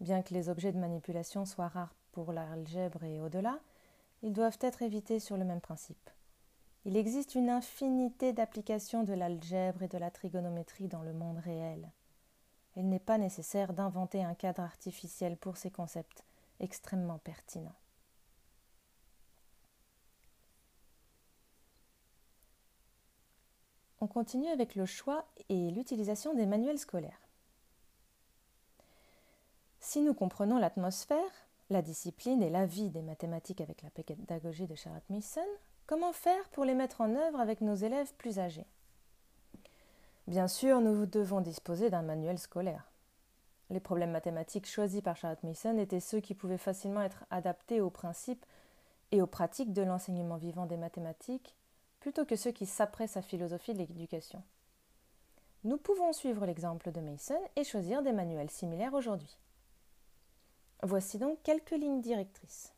Bien 0.00 0.22
que 0.22 0.32
les 0.32 0.48
objets 0.48 0.72
de 0.72 0.78
manipulation 0.78 1.44
soient 1.44 1.68
rares 1.68 1.94
pour 2.12 2.32
l'algèbre 2.32 3.02
et 3.04 3.20
au-delà, 3.20 3.58
ils 4.22 4.32
doivent 4.32 4.58
être 4.60 4.82
évités 4.82 5.18
sur 5.18 5.36
le 5.36 5.44
même 5.44 5.60
principe. 5.60 6.10
Il 6.84 6.96
existe 6.96 7.34
une 7.34 7.50
infinité 7.50 8.32
d'applications 8.32 9.02
de 9.02 9.12
l'algèbre 9.12 9.82
et 9.82 9.88
de 9.88 9.98
la 9.98 10.10
trigonométrie 10.10 10.88
dans 10.88 11.02
le 11.02 11.12
monde 11.12 11.38
réel. 11.38 11.90
Il 12.76 12.88
n'est 12.88 12.98
pas 12.98 13.18
nécessaire 13.18 13.72
d'inventer 13.72 14.24
un 14.24 14.34
cadre 14.34 14.62
artificiel 14.62 15.36
pour 15.36 15.56
ces 15.56 15.70
concepts 15.70 16.24
extrêmement 16.60 17.18
pertinents. 17.18 17.74
On 24.00 24.08
continue 24.08 24.48
avec 24.48 24.74
le 24.74 24.84
choix 24.84 25.24
et 25.48 25.70
l'utilisation 25.70 26.34
des 26.34 26.46
manuels 26.46 26.78
scolaires. 26.78 27.20
Si 29.78 30.00
nous 30.00 30.14
comprenons 30.14 30.58
l'atmosphère, 30.58 31.41
la 31.72 31.82
discipline 31.82 32.42
et 32.42 32.50
la 32.50 32.66
vie 32.66 32.90
des 32.90 33.02
mathématiques 33.02 33.60
avec 33.60 33.82
la 33.82 33.90
pédagogie 33.90 34.66
de 34.66 34.74
Charlotte 34.74 35.08
Mason, 35.10 35.40
comment 35.86 36.12
faire 36.12 36.48
pour 36.50 36.64
les 36.64 36.74
mettre 36.74 37.00
en 37.00 37.14
œuvre 37.14 37.40
avec 37.40 37.60
nos 37.60 37.74
élèves 37.74 38.14
plus 38.14 38.38
âgés? 38.38 38.66
Bien 40.28 40.46
sûr, 40.46 40.80
nous 40.80 41.06
devons 41.06 41.40
disposer 41.40 41.90
d'un 41.90 42.02
manuel 42.02 42.38
scolaire. 42.38 42.88
Les 43.70 43.80
problèmes 43.80 44.12
mathématiques 44.12 44.68
choisis 44.68 45.00
par 45.00 45.16
Charlotte 45.16 45.42
Mason 45.42 45.78
étaient 45.78 45.98
ceux 45.98 46.20
qui 46.20 46.34
pouvaient 46.34 46.58
facilement 46.58 47.02
être 47.02 47.24
adaptés 47.30 47.80
aux 47.80 47.90
principes 47.90 48.44
et 49.10 49.22
aux 49.22 49.26
pratiques 49.26 49.72
de 49.72 49.82
l'enseignement 49.82 50.36
vivant 50.36 50.66
des 50.66 50.76
mathématiques, 50.76 51.56
plutôt 52.00 52.24
que 52.24 52.36
ceux 52.36 52.52
qui 52.52 52.66
s'apprêtent 52.66 53.10
sa 53.10 53.22
philosophie 53.22 53.72
de 53.72 53.78
l'éducation. 53.78 54.42
Nous 55.64 55.78
pouvons 55.78 56.12
suivre 56.12 56.44
l'exemple 56.44 56.92
de 56.92 57.00
Mason 57.00 57.38
et 57.56 57.64
choisir 57.64 58.02
des 58.02 58.12
manuels 58.12 58.50
similaires 58.50 58.94
aujourd'hui. 58.94 59.38
Voici 60.82 61.18
donc 61.18 61.38
quelques 61.44 61.70
lignes 61.70 62.00
directrices. 62.00 62.72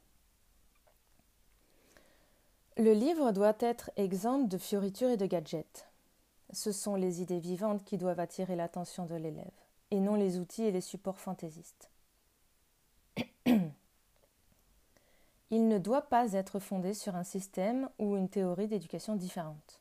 Le 2.77 2.93
livre 2.93 3.33
doit 3.33 3.57
être 3.61 3.91
exempt 3.97 4.49
de 4.49 4.59
fioritures 4.59 5.09
et 5.09 5.17
de 5.17 5.27
gadgets. 5.27 5.89
Ce 6.53 6.71
sont 6.71 6.97
les 6.97 7.23
idées 7.23 7.39
vivantes 7.39 7.85
qui 7.85 7.97
doivent 7.97 8.21
attirer 8.21 8.57
l'attention 8.57 9.07
de 9.07 9.15
l'élève, 9.15 9.51
et 9.91 10.01
non 10.01 10.17
les 10.17 10.39
outils 10.39 10.65
et 10.65 10.71
les 10.73 10.83
supports 10.83 11.21
fantaisistes. 11.21 11.91
Il 15.51 15.69
ne 15.69 15.79
doit 15.79 16.03
pas 16.03 16.33
être 16.33 16.59
fondé 16.59 16.95
sur 16.95 17.17
un 17.17 17.25
système 17.25 17.89
ou 17.99 18.17
une 18.17 18.29
théorie 18.29 18.69
d'éducation 18.69 19.17
différente. 19.17 19.81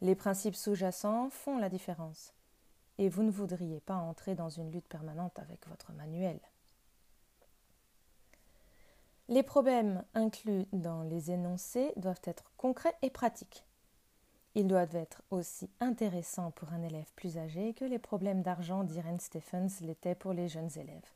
Les 0.00 0.14
principes 0.14 0.54
sous-jacents 0.56 1.30
font 1.30 1.58
la 1.58 1.70
différence, 1.70 2.34
et 2.98 3.08
vous 3.08 3.22
ne 3.22 3.30
voudriez 3.30 3.80
pas 3.80 3.96
entrer 3.96 4.34
dans 4.34 4.50
une 4.50 4.70
lutte 4.70 4.88
permanente 4.88 5.38
avec 5.38 5.66
votre 5.66 5.92
manuel. 5.92 6.38
Les 9.32 9.42
problèmes 9.42 10.04
inclus 10.12 10.66
dans 10.74 11.04
les 11.04 11.30
énoncés 11.30 11.94
doivent 11.96 12.20
être 12.24 12.52
concrets 12.58 12.94
et 13.00 13.08
pratiques. 13.08 13.64
Ils 14.54 14.66
doivent 14.66 14.94
être 14.94 15.22
aussi 15.30 15.70
intéressants 15.80 16.50
pour 16.50 16.70
un 16.74 16.82
élève 16.82 17.10
plus 17.16 17.38
âgé 17.38 17.72
que 17.72 17.86
les 17.86 17.98
problèmes 17.98 18.42
d'argent 18.42 18.84
d'Irene 18.84 19.20
Stephens 19.20 19.80
l'étaient 19.80 20.14
pour 20.14 20.34
les 20.34 20.48
jeunes 20.48 20.68
élèves. 20.76 21.10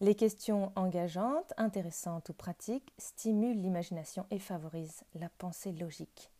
Les 0.00 0.16
questions 0.16 0.72
engageantes, 0.74 1.54
intéressantes 1.56 2.30
ou 2.30 2.32
pratiques 2.32 2.92
stimulent 2.98 3.62
l'imagination 3.62 4.26
et 4.32 4.40
favorisent 4.40 5.04
la 5.14 5.28
pensée 5.28 5.70
logique. 5.70 6.32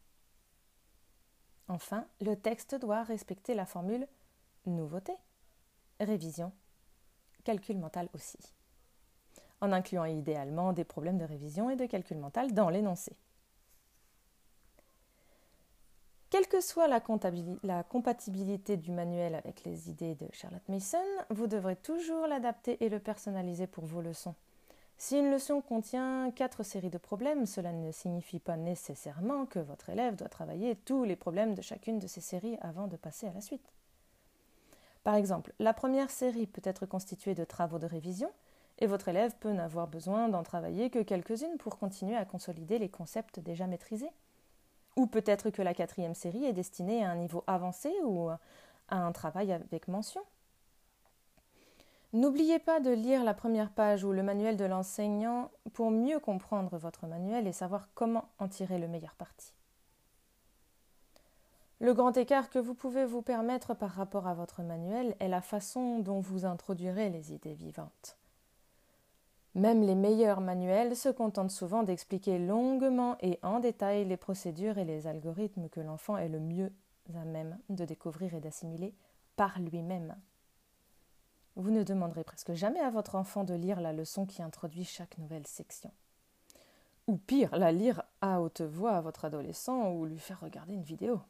Enfin, 1.69 2.05
le 2.21 2.35
texte 2.35 2.75
doit 2.75 3.05
respecter 3.05 3.55
la 3.55 3.65
formule 3.65 4.09
nouveauté, 4.67 5.13
révision, 6.01 6.51
calcul 7.45 7.79
mental 7.79 8.09
aussi 8.13 8.39
en 9.61 9.73
incluant 9.73 10.05
idéalement 10.05 10.73
des 10.73 10.85
problèmes 10.85 11.19
de 11.19 11.25
révision 11.25 11.71
et 11.71 11.77
de 11.77 11.87
calcul 11.87 12.19
mental 12.19 12.53
dans 12.55 12.71
l'énoncé. 12.71 13.17
Quelle 16.31 16.47
que 16.47 16.61
soit 16.61 16.87
la, 16.87 17.01
compatibilité 17.83 18.77
du 18.77 18.93
manuel 18.93 19.35
avec 19.35 19.65
les 19.65 19.91
idées 19.91 20.15
de 20.15 20.29
Charlotte 20.33 20.69
Mason, 20.69 20.99
vous 21.31 21.49
devrez 21.49 21.75
toujours 21.75 22.29
l'adapter 22.29 22.83
et 22.85 22.89
le 22.89 23.01
personnaliser 23.01 23.67
pour 23.67 23.85
vos 23.85 24.01
leçons. 24.01 24.37
Si 24.97 25.19
une 25.19 25.33
leçon 25.33 25.61
contient 25.61 26.31
quatre 26.31 26.63
séries 26.63 26.91
de 26.91 26.99
problèmes, 26.99 27.47
cela 27.47 27.73
ne 27.73 27.91
signifie 27.91 28.39
pas 28.39 28.57
nécessairement 28.57 29.45
que 29.45 29.59
votre 29.59 29.91
élève 29.91 30.15
doit 30.15 30.29
travailler 30.29 30.77
tous 30.77 31.03
les 31.03 31.17
problèmes 31.17 31.55
de 31.55 31.63
chacune 31.63 31.99
de 31.99 32.07
ces 32.07 32.21
séries 32.21 32.59
avant 32.61 32.87
de 32.87 32.97
passer 32.97 33.27
à 33.27 33.33
la 33.33 33.41
suite. 33.41 33.73
Par 35.03 35.15
exemple, 35.15 35.53
la 35.59 35.73
première 35.73 36.11
série 36.11 36.47
peut 36.47 36.63
être 36.65 36.87
constituée 36.87 37.35
de 37.35 37.45
travaux 37.45 37.79
de 37.79 37.87
révision, 37.87 38.31
et 38.81 38.87
votre 38.87 39.09
élève 39.09 39.35
peut 39.39 39.53
n'avoir 39.53 39.87
besoin 39.87 40.29
d'en 40.29 40.43
travailler 40.43 40.91
que 40.91 41.03
quelques-unes 41.03 41.59
pour 41.59 41.79
continuer 41.79 42.17
à 42.17 42.25
consolider 42.25 42.79
les 42.79 42.89
concepts 42.89 43.39
déjà 43.39 43.67
maîtrisés. 43.67 44.11
Ou 44.97 45.07
peut-être 45.07 45.51
que 45.51 45.63
la 45.63 45.75
quatrième 45.75 46.15
série 46.15 46.45
est 46.45 46.53
destinée 46.53 47.05
à 47.05 47.11
un 47.11 47.17
niveau 47.17 47.45
avancé 47.47 47.93
ou 48.05 48.29
à 48.29 48.39
un 48.89 49.13
travail 49.13 49.53
avec 49.53 49.89
mention. 49.89 50.23
N'oubliez 52.13 52.59
pas 52.59 52.81
de 52.81 52.91
lire 52.91 53.23
la 53.23 53.35
première 53.35 53.71
page 53.71 54.03
ou 54.03 54.13
le 54.13 54.25
manuel 54.25 54.57
de 54.57 54.65
l'enseignant 54.65 55.51
pour 55.75 55.93
mieux 55.93 56.19
comprendre 56.19 56.77
votre 56.77 57.07
manuel 57.07 57.47
et 57.47 57.53
savoir 57.53 57.89
comment 57.95 58.29
en 58.39 58.49
tirer 58.49 58.79
le 58.79 58.89
meilleur 58.89 59.15
parti. 59.15 59.55
Le 61.79 61.95
grand 61.95 62.17
écart 62.17 62.51
que 62.51 62.59
vous 62.59 62.75
pouvez 62.75 63.05
vous 63.05 63.23
permettre 63.23 63.75
par 63.75 63.91
rapport 63.91 64.27
à 64.27 64.35
votre 64.35 64.63
manuel 64.63 65.15
est 65.21 65.29
la 65.29 65.41
façon 65.41 66.01
dont 66.01 66.21
vous 66.21 66.45
introduirez 66.45 67.11
les 67.11 67.33
idées 67.33 67.55
vivantes. 67.55 68.20
Même 69.55 69.83
les 69.83 69.97
meilleurs 69.97 70.41
manuels 70.41 70.95
se 70.97 71.09
contentent 71.09 71.51
souvent 71.51 71.83
d'expliquer 71.83 72.39
longuement 72.39 73.17
et 73.21 73.39
en 73.43 73.59
détail 73.59 74.05
les 74.05 74.17
procédures 74.17 74.79
et 74.79 74.85
les 74.85 75.07
algorithmes 75.07 75.69
que 75.69 75.81
l'enfant 75.81 76.17
est 76.17 76.29
le 76.29 76.39
mieux 76.39 76.73
à 77.17 77.25
même 77.25 77.59
de 77.69 77.85
découvrir 77.85 78.35
et 78.35 78.41
d'assimiler 78.41 78.95
par 79.37 79.59
lui-même. 79.59 80.17
Vous 81.57 81.71
ne 81.71 81.83
demanderez 81.83 82.25
presque 82.25 82.55
jamais 82.55 82.81
à 82.81 82.91
votre 82.91 83.17
enfant 83.17 83.45
de 83.45 83.55
lire 83.55 83.81
la 83.81 83.93
leçon 83.93 84.27
qui 84.27 84.43
introduit 84.43 84.85
chaque 84.85 85.19
nouvelle 85.19 85.47
section. 85.47 85.91
Ou 87.09 87.17
pire, 87.17 87.57
la 87.57 87.73
lire 87.73 88.05
à 88.21 88.41
haute 88.41 88.61
voix 88.61 88.93
à 88.93 89.01
votre 89.01 89.25
adolescent 89.25 89.93
ou 89.93 90.07
lui 90.07 90.19
faire 90.19 90.41
regarder 90.41 90.75
une 90.75 90.85
vidéo. 90.85 91.21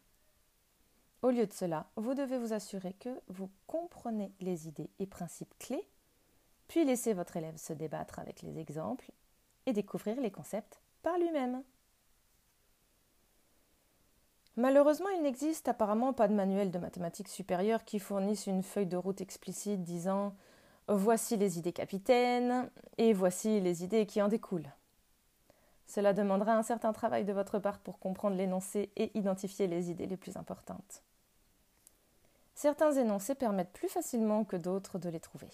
Au 1.22 1.30
lieu 1.30 1.46
de 1.46 1.52
cela, 1.52 1.87
vous 1.96 2.14
devez 2.14 2.38
vous 2.38 2.52
assurer 2.52 2.92
que 2.94 3.20
vous 3.28 3.50
comprenez 3.66 4.33
les 4.40 4.68
idées 4.68 4.90
et 4.98 5.06
principes 5.06 5.54
clés, 5.59 5.88
puis 6.70 6.85
laisser 6.85 7.14
votre 7.14 7.37
élève 7.37 7.56
se 7.56 7.72
débattre 7.72 8.20
avec 8.20 8.42
les 8.42 8.61
exemples 8.61 9.11
et 9.66 9.72
découvrir 9.72 10.20
les 10.20 10.30
concepts 10.30 10.80
par 11.02 11.18
lui-même. 11.18 11.64
Malheureusement, 14.54 15.09
il 15.09 15.22
n'existe 15.22 15.66
apparemment 15.66 16.12
pas 16.12 16.28
de 16.28 16.33
manuel 16.35 16.70
de 16.70 16.78
mathématiques 16.78 17.26
supérieures 17.26 17.85
qui 17.85 17.98
fournisse 17.98 18.46
une 18.46 18.62
feuille 18.62 18.87
de 18.87 18.96
route 18.96 19.20
explicite 19.20 19.83
disant 19.83 20.37
Voici 20.87 21.37
les 21.37 21.59
idées 21.59 21.72
capitaines 21.72 22.70
et 22.98 23.14
voici 23.14 23.61
les 23.61 23.83
idées 23.83 24.06
qui 24.06 24.22
en 24.22 24.28
découlent. 24.28 24.72
Cela 25.88 26.12
demandera 26.12 26.52
un 26.52 26.62
certain 26.62 26.92
travail 26.92 27.24
de 27.24 27.33
votre 27.33 27.59
part 27.59 27.80
pour 27.80 27.98
comprendre 27.98 28.37
l'énoncé 28.37 28.92
et 28.94 29.11
identifier 29.18 29.66
les 29.66 29.90
idées 29.90 30.06
les 30.06 30.16
plus 30.16 30.37
importantes. 30.37 31.02
Certains 32.54 32.92
énoncés 32.92 33.35
permettent 33.35 33.72
plus 33.72 33.88
facilement 33.88 34.44
que 34.44 34.56
d'autres 34.56 35.00
de 35.00 35.09
les 35.09 35.18
trouver. 35.18 35.50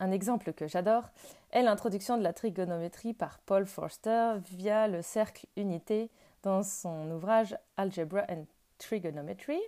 Un 0.00 0.10
exemple 0.10 0.52
que 0.52 0.66
j'adore 0.66 1.04
est 1.50 1.62
l'introduction 1.62 2.16
de 2.18 2.22
la 2.22 2.32
trigonométrie 2.32 3.14
par 3.14 3.38
Paul 3.38 3.66
Forster 3.66 4.34
via 4.50 4.88
le 4.88 5.02
cercle 5.02 5.46
unité 5.56 6.10
dans 6.42 6.62
son 6.62 7.10
ouvrage 7.12 7.56
Algebra 7.76 8.24
and 8.28 8.44
Trigonometry. 8.78 9.60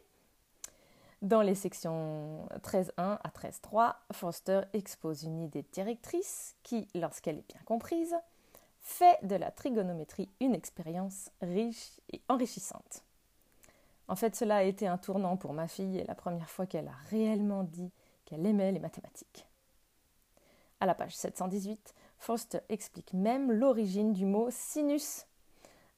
Dans 1.22 1.42
les 1.42 1.54
sections 1.54 2.46
13.1 2.62 2.92
à 2.98 3.28
13.3, 3.28 3.94
Foster 4.12 4.62
expose 4.74 5.22
une 5.22 5.40
idée 5.40 5.64
directrice 5.72 6.56
qui, 6.62 6.88
lorsqu'elle 6.94 7.38
est 7.38 7.48
bien 7.48 7.62
comprise, 7.64 8.14
fait 8.80 9.18
de 9.22 9.36
la 9.36 9.50
trigonométrie 9.50 10.28
une 10.40 10.54
expérience 10.54 11.30
riche 11.40 12.00
et 12.12 12.20
enrichissante. 12.28 13.04
En 14.08 14.16
fait, 14.16 14.36
cela 14.36 14.56
a 14.56 14.62
été 14.62 14.86
un 14.86 14.98
tournant 14.98 15.36
pour 15.36 15.52
ma 15.52 15.68
fille 15.68 15.98
et 15.98 16.04
la 16.04 16.14
première 16.14 16.50
fois 16.50 16.66
qu'elle 16.66 16.88
a 16.88 16.96
réellement 17.10 17.64
dit 17.64 17.90
qu'elle 18.24 18.44
aimait 18.44 18.72
les 18.72 18.78
mathématiques. 18.78 19.46
À 20.80 20.86
la 20.86 20.94
page 20.94 21.16
718, 21.16 21.94
Foster 22.18 22.60
explique 22.68 23.12
même 23.12 23.50
l'origine 23.50 24.12
du 24.12 24.26
mot 24.26 24.48
sinus 24.50 25.26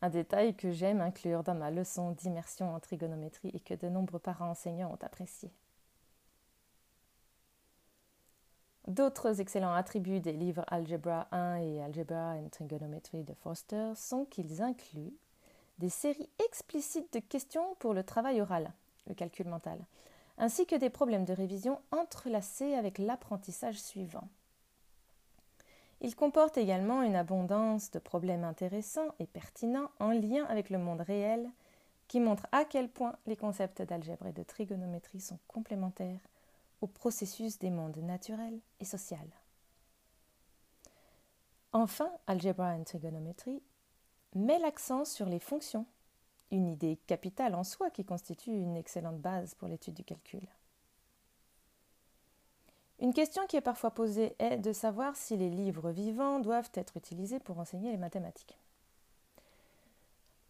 un 0.01 0.11
détail 0.11 0.55
que 0.55 0.71
j'aime 0.71 1.01
inclure 1.01 1.43
dans 1.43 1.55
ma 1.55 1.71
leçon 1.71 2.13
d'immersion 2.13 2.73
en 2.75 2.79
trigonométrie 2.79 3.51
et 3.53 3.61
que 3.61 3.75
de 3.75 3.89
nombreux 3.89 4.21
parents 4.21 4.51
enseignants 4.51 4.93
ont 4.93 5.05
apprécié. 5.05 5.51
D'autres 8.87 9.41
excellents 9.41 9.75
attributs 9.75 10.21
des 10.21 10.33
livres 10.33 10.65
Algebra 10.69 11.27
1 11.33 11.57
et 11.57 11.83
Algebra 11.83 12.35
and 12.35 12.49
Trigonometry 12.51 13.23
de 13.23 13.35
Foster 13.35 13.93
sont 13.97 14.25
qu'ils 14.25 14.63
incluent 14.63 15.13
des 15.79 15.91
séries 15.91 16.31
explicites 16.47 17.13
de 17.13 17.19
questions 17.19 17.75
pour 17.81 17.93
le 17.93 18.03
travail 18.03 18.41
oral, 18.41 18.73
le 19.07 19.15
calcul 19.15 19.47
mental, 19.47 19.79
ainsi 20.39 20.65
que 20.65 20.77
des 20.77 20.91
problèmes 20.91 21.25
de 21.25 21.35
révision 21.35 21.81
entrelacés 21.91 22.75
avec 22.75 22.99
l'apprentissage 22.99 23.79
suivant. 23.79 24.29
Il 26.01 26.15
comporte 26.15 26.59
également 26.59 27.03
une 27.03 27.17
abondance 27.17 27.91
de 27.91 27.99
problèmes 27.99 28.45
intéressants 28.45 29.15
et 29.19 29.27
pertinents 29.27 29.91
en 29.99 30.11
lien 30.11 30.45
avec 30.45 30.71
le 30.71 30.79
monde 30.79 31.01
réel 31.01 31.51
qui 32.07 32.21
montrent 32.21 32.47
à 32.53 32.65
quel 32.65 32.89
point 32.89 33.17
les 33.27 33.37
concepts 33.37 33.83
d'algèbre 33.83 34.27
et 34.27 34.33
de 34.33 34.43
trigonométrie 34.43 35.21
sont 35.21 35.39
complémentaires 35.49 36.21
au 36.81 36.87
processus 36.87 37.59
des 37.59 37.71
mondes 37.71 37.99
naturels 37.99 38.61
et 38.81 38.85
sociaux. 38.85 39.17
Enfin, 41.73 42.11
Algebra 42.27 42.75
and 42.75 42.85
Trigonometry 42.85 43.63
met 44.35 44.59
l'accent 44.59 45.05
sur 45.05 45.27
les 45.27 45.39
fonctions, 45.39 45.87
une 46.51 46.69
idée 46.69 46.97
capitale 47.07 47.55
en 47.55 47.65
soi 47.65 47.91
qui 47.91 48.05
constitue 48.05 48.53
une 48.53 48.77
excellente 48.77 49.21
base 49.21 49.55
pour 49.55 49.69
l'étude 49.69 49.95
du 49.95 50.05
calcul. 50.05 50.47
Une 53.01 53.15
question 53.15 53.47
qui 53.47 53.57
est 53.57 53.61
parfois 53.61 53.93
posée 53.93 54.35
est 54.41 54.57
de 54.57 54.73
savoir 54.73 55.15
si 55.15 55.37
les 55.37 55.51
livres 55.51 55.91
vivants 55.91 56.41
doivent 56.41 56.71
être 56.75 56.97
utilisés 56.97 57.39
pour 57.39 57.61
enseigner 57.61 57.93
les 57.93 57.97
mathématiques. 57.97 58.59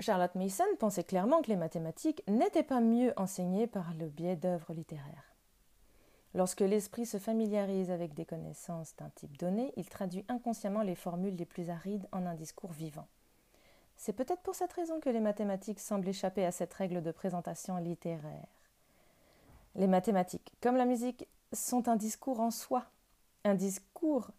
Charlotte 0.01 0.35
Mason 0.35 0.65
pensait 0.79 1.05
clairement 1.05 1.43
que 1.43 1.49
les 1.49 1.57
mathématiques 1.57 2.23
n'étaient 2.29 2.63
pas 2.63 2.81
mieux 2.81 3.13
enseignées 3.17 3.67
par 3.67 3.93
le 3.95 4.07
biais 4.07 4.37
d'œuvres 4.37 4.73
littéraires. 4.73 5.35
Lorsque 6.35 6.61
l'esprit 6.61 7.05
se 7.05 7.19
familiarise 7.19 7.91
avec 7.91 8.15
des 8.15 8.25
connaissances 8.25 8.95
d'un 8.97 9.11
type 9.11 9.37
donné, 9.39 9.73
il 9.77 9.89
traduit 9.89 10.25
inconsciemment 10.29 10.83
les 10.83 10.95
formules 10.95 11.35
les 11.37 11.47
plus 11.47 11.69
arides 11.69 12.07
en 12.13 12.27
un 12.27 12.35
discours 12.35 12.73
vivant. 12.73 13.09
C'est 13.97 14.13
peut-être 14.13 14.43
pour 14.43 14.55
cette 14.55 14.73
raison 14.73 15.01
que 15.01 15.11
les 15.11 15.21
mathématiques 15.21 15.81
semblent 15.81 16.09
échapper 16.09 16.47
à 16.47 16.53
cette 16.53 16.73
règle 16.73 17.03
de 17.03 17.11
présentation 17.11 17.77
littéraire. 17.79 18.47
Les 19.75 19.89
mathématiques, 19.89 20.53
comme 20.61 20.77
la 20.77 20.85
musique, 20.85 21.27
sont 21.53 21.89
un 21.89 21.97
discours 21.97 22.41
en 22.41 22.51
soi, 22.51 22.87
un 23.45 23.55
discours 23.55 24.31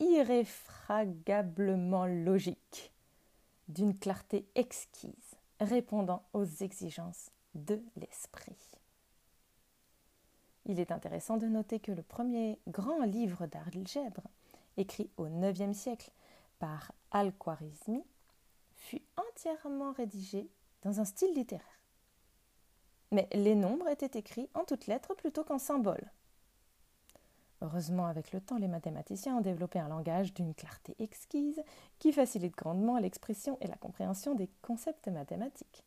irréfragablement 0.00 2.06
logique, 2.06 2.92
d'une 3.68 3.98
clarté 3.98 4.46
exquise, 4.54 5.36
répondant 5.60 6.22
aux 6.32 6.44
exigences 6.44 7.30
de 7.54 7.82
l'esprit. 7.96 8.56
Il 10.66 10.80
est 10.80 10.92
intéressant 10.92 11.36
de 11.36 11.46
noter 11.46 11.80
que 11.80 11.92
le 11.92 12.02
premier 12.02 12.58
grand 12.68 13.04
livre 13.04 13.46
d'algèbre, 13.46 14.22
écrit 14.76 15.10
au 15.16 15.26
IXe 15.26 15.76
siècle 15.76 16.12
par 16.58 16.92
Al-Khwarizmi, 17.10 18.04
fut 18.74 19.02
entièrement 19.16 19.92
rédigé 19.92 20.48
dans 20.82 21.00
un 21.00 21.04
style 21.04 21.34
littéraire 21.34 21.81
mais 23.12 23.28
les 23.32 23.54
nombres 23.54 23.88
étaient 23.88 24.18
écrits 24.18 24.48
en 24.54 24.64
toutes 24.64 24.88
lettres 24.88 25.14
plutôt 25.14 25.44
qu'en 25.44 25.58
symboles. 25.58 26.10
Heureusement, 27.60 28.06
avec 28.06 28.32
le 28.32 28.40
temps, 28.40 28.58
les 28.58 28.66
mathématiciens 28.66 29.36
ont 29.36 29.40
développé 29.40 29.78
un 29.78 29.88
langage 29.88 30.34
d'une 30.34 30.54
clarté 30.54 30.96
exquise 30.98 31.62
qui 32.00 32.12
facilite 32.12 32.56
grandement 32.56 32.98
l'expression 32.98 33.56
et 33.60 33.68
la 33.68 33.76
compréhension 33.76 34.34
des 34.34 34.50
concepts 34.62 35.06
mathématiques. 35.06 35.84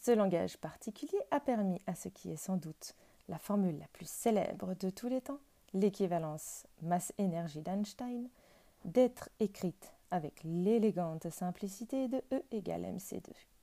Ce 0.00 0.12
langage 0.12 0.56
particulier 0.56 1.20
a 1.30 1.40
permis 1.40 1.78
à 1.86 1.94
ce 1.94 2.08
qui 2.08 2.30
est 2.30 2.36
sans 2.36 2.56
doute 2.56 2.94
la 3.28 3.38
formule 3.38 3.78
la 3.78 3.88
plus 3.88 4.08
célèbre 4.08 4.74
de 4.74 4.88
tous 4.88 5.08
les 5.08 5.20
temps, 5.20 5.40
l'équivalence 5.74 6.66
masse-énergie 6.80 7.62
d'Einstein, 7.62 8.28
d'être 8.84 9.28
écrite 9.40 9.92
avec 10.10 10.40
l'élégante 10.44 11.28
simplicité 11.28 12.08
de 12.08 12.22
E 12.32 12.42
égale 12.50 12.84
mc2. 12.84 13.53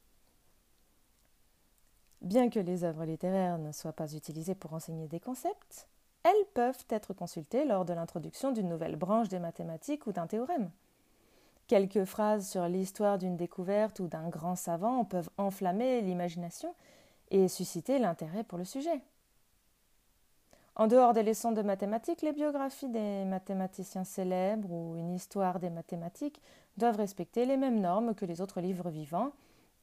Bien 2.22 2.52
que 2.52 2.60
les 2.60 2.84
œuvres 2.84 3.06
littéraires 3.06 3.58
ne 3.58 3.72
soient 3.72 3.94
pas 3.94 4.14
utilisées 4.14 4.54
pour 4.54 4.74
enseigner 4.74 5.08
des 5.08 5.20
concepts, 5.20 5.88
elles 6.24 6.46
peuvent 6.54 6.86
être 6.90 7.16
consultées 7.16 7.66
lors 7.66 7.84
de 7.84 7.94
l'introduction 7.94 8.52
d'une 8.52 8.70
nouvelle 8.70 8.96
branche 8.96 9.28
des 9.28 9.40
mathématiques 9.40 10.06
ou 10.06 10.12
d'un 10.12 10.28
théorème. 10.28 10.70
Quelques 11.66 12.06
phrases 12.06 12.48
sur 12.48 12.68
l'histoire 12.68 13.18
d'une 13.18 13.38
découverte 13.38 14.00
ou 14.00 14.08
d'un 14.08 14.30
grand 14.30 14.56
savant 14.56 15.04
peuvent 15.04 15.32
enflammer 15.38 16.02
l'imagination 16.02 16.76
et 17.32 17.48
susciter 17.48 17.98
l'intérêt 17.98 18.44
pour 18.44 18.60
le 18.60 18.66
sujet. 18.66 19.02
En 20.76 20.86
dehors 20.86 21.14
des 21.14 21.24
leçons 21.24 21.54
de 21.54 21.64
mathématiques, 21.64 22.22
les 22.22 22.34
biographies 22.34 22.90
des 22.90 23.26
mathématiciens 23.26 24.04
célèbres 24.04 24.72
ou 24.72 24.96
une 24.96 25.12
histoire 25.12 25.60
des 25.60 25.72
mathématiques 25.72 26.40
doivent 26.78 26.98
respecter 26.98 27.46
les 27.46 27.58
mêmes 27.58 27.80
normes 27.82 28.14
que 28.14 28.26
les 28.26 28.42
autres 28.42 28.62
livres 28.62 28.92
vivants, 28.92 29.32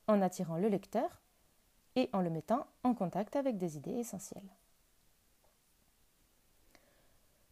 en 0.07 0.23
attirant 0.23 0.57
le 0.57 0.69
lecteur 0.69 1.21
et 1.99 2.09
en 2.13 2.21
le 2.21 2.31
mettant 2.31 2.65
en 2.85 2.95
contact 2.95 3.35
avec 3.35 3.59
des 3.59 3.77
idées 3.77 3.99
essentielles. 3.99 4.49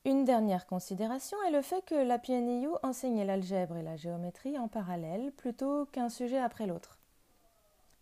Une 0.05 0.25
dernière 0.25 0.67
considération 0.67 1.37
est 1.49 1.51
le 1.51 1.63
fait 1.63 1.85
que 1.85 1.97
la 1.97 2.21
PNIU 2.21 2.69
enseignait 2.85 3.25
l'algèbre 3.25 3.77
et 3.77 3.83
la 3.83 3.97
géométrie 3.97 4.57
en 4.57 4.69
parallèle 4.69 5.33
plutôt 5.33 5.87
qu'un 5.87 6.09
sujet 6.09 6.39
après 6.39 6.69
l'autre. 6.69 7.01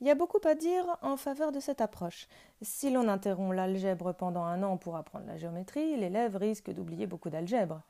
Il 0.02 0.06
y 0.06 0.10
a 0.10 0.14
beaucoup 0.14 0.40
à 0.44 0.54
dire 0.54 0.84
en 1.00 1.16
faveur 1.16 1.50
de 1.50 1.60
cette 1.60 1.80
approche. 1.80 2.28
Si 2.60 2.90
l'on 2.90 3.08
interrompt 3.08 3.54
l'algèbre 3.54 4.12
pendant 4.12 4.44
un 4.44 4.62
an 4.62 4.76
pour 4.76 4.96
apprendre 4.96 5.26
la 5.26 5.38
géométrie, 5.38 5.96
l'élève 5.96 6.36
risque 6.36 6.70
d'oublier 6.70 7.06
beaucoup 7.06 7.30
d'algèbre. 7.30 7.80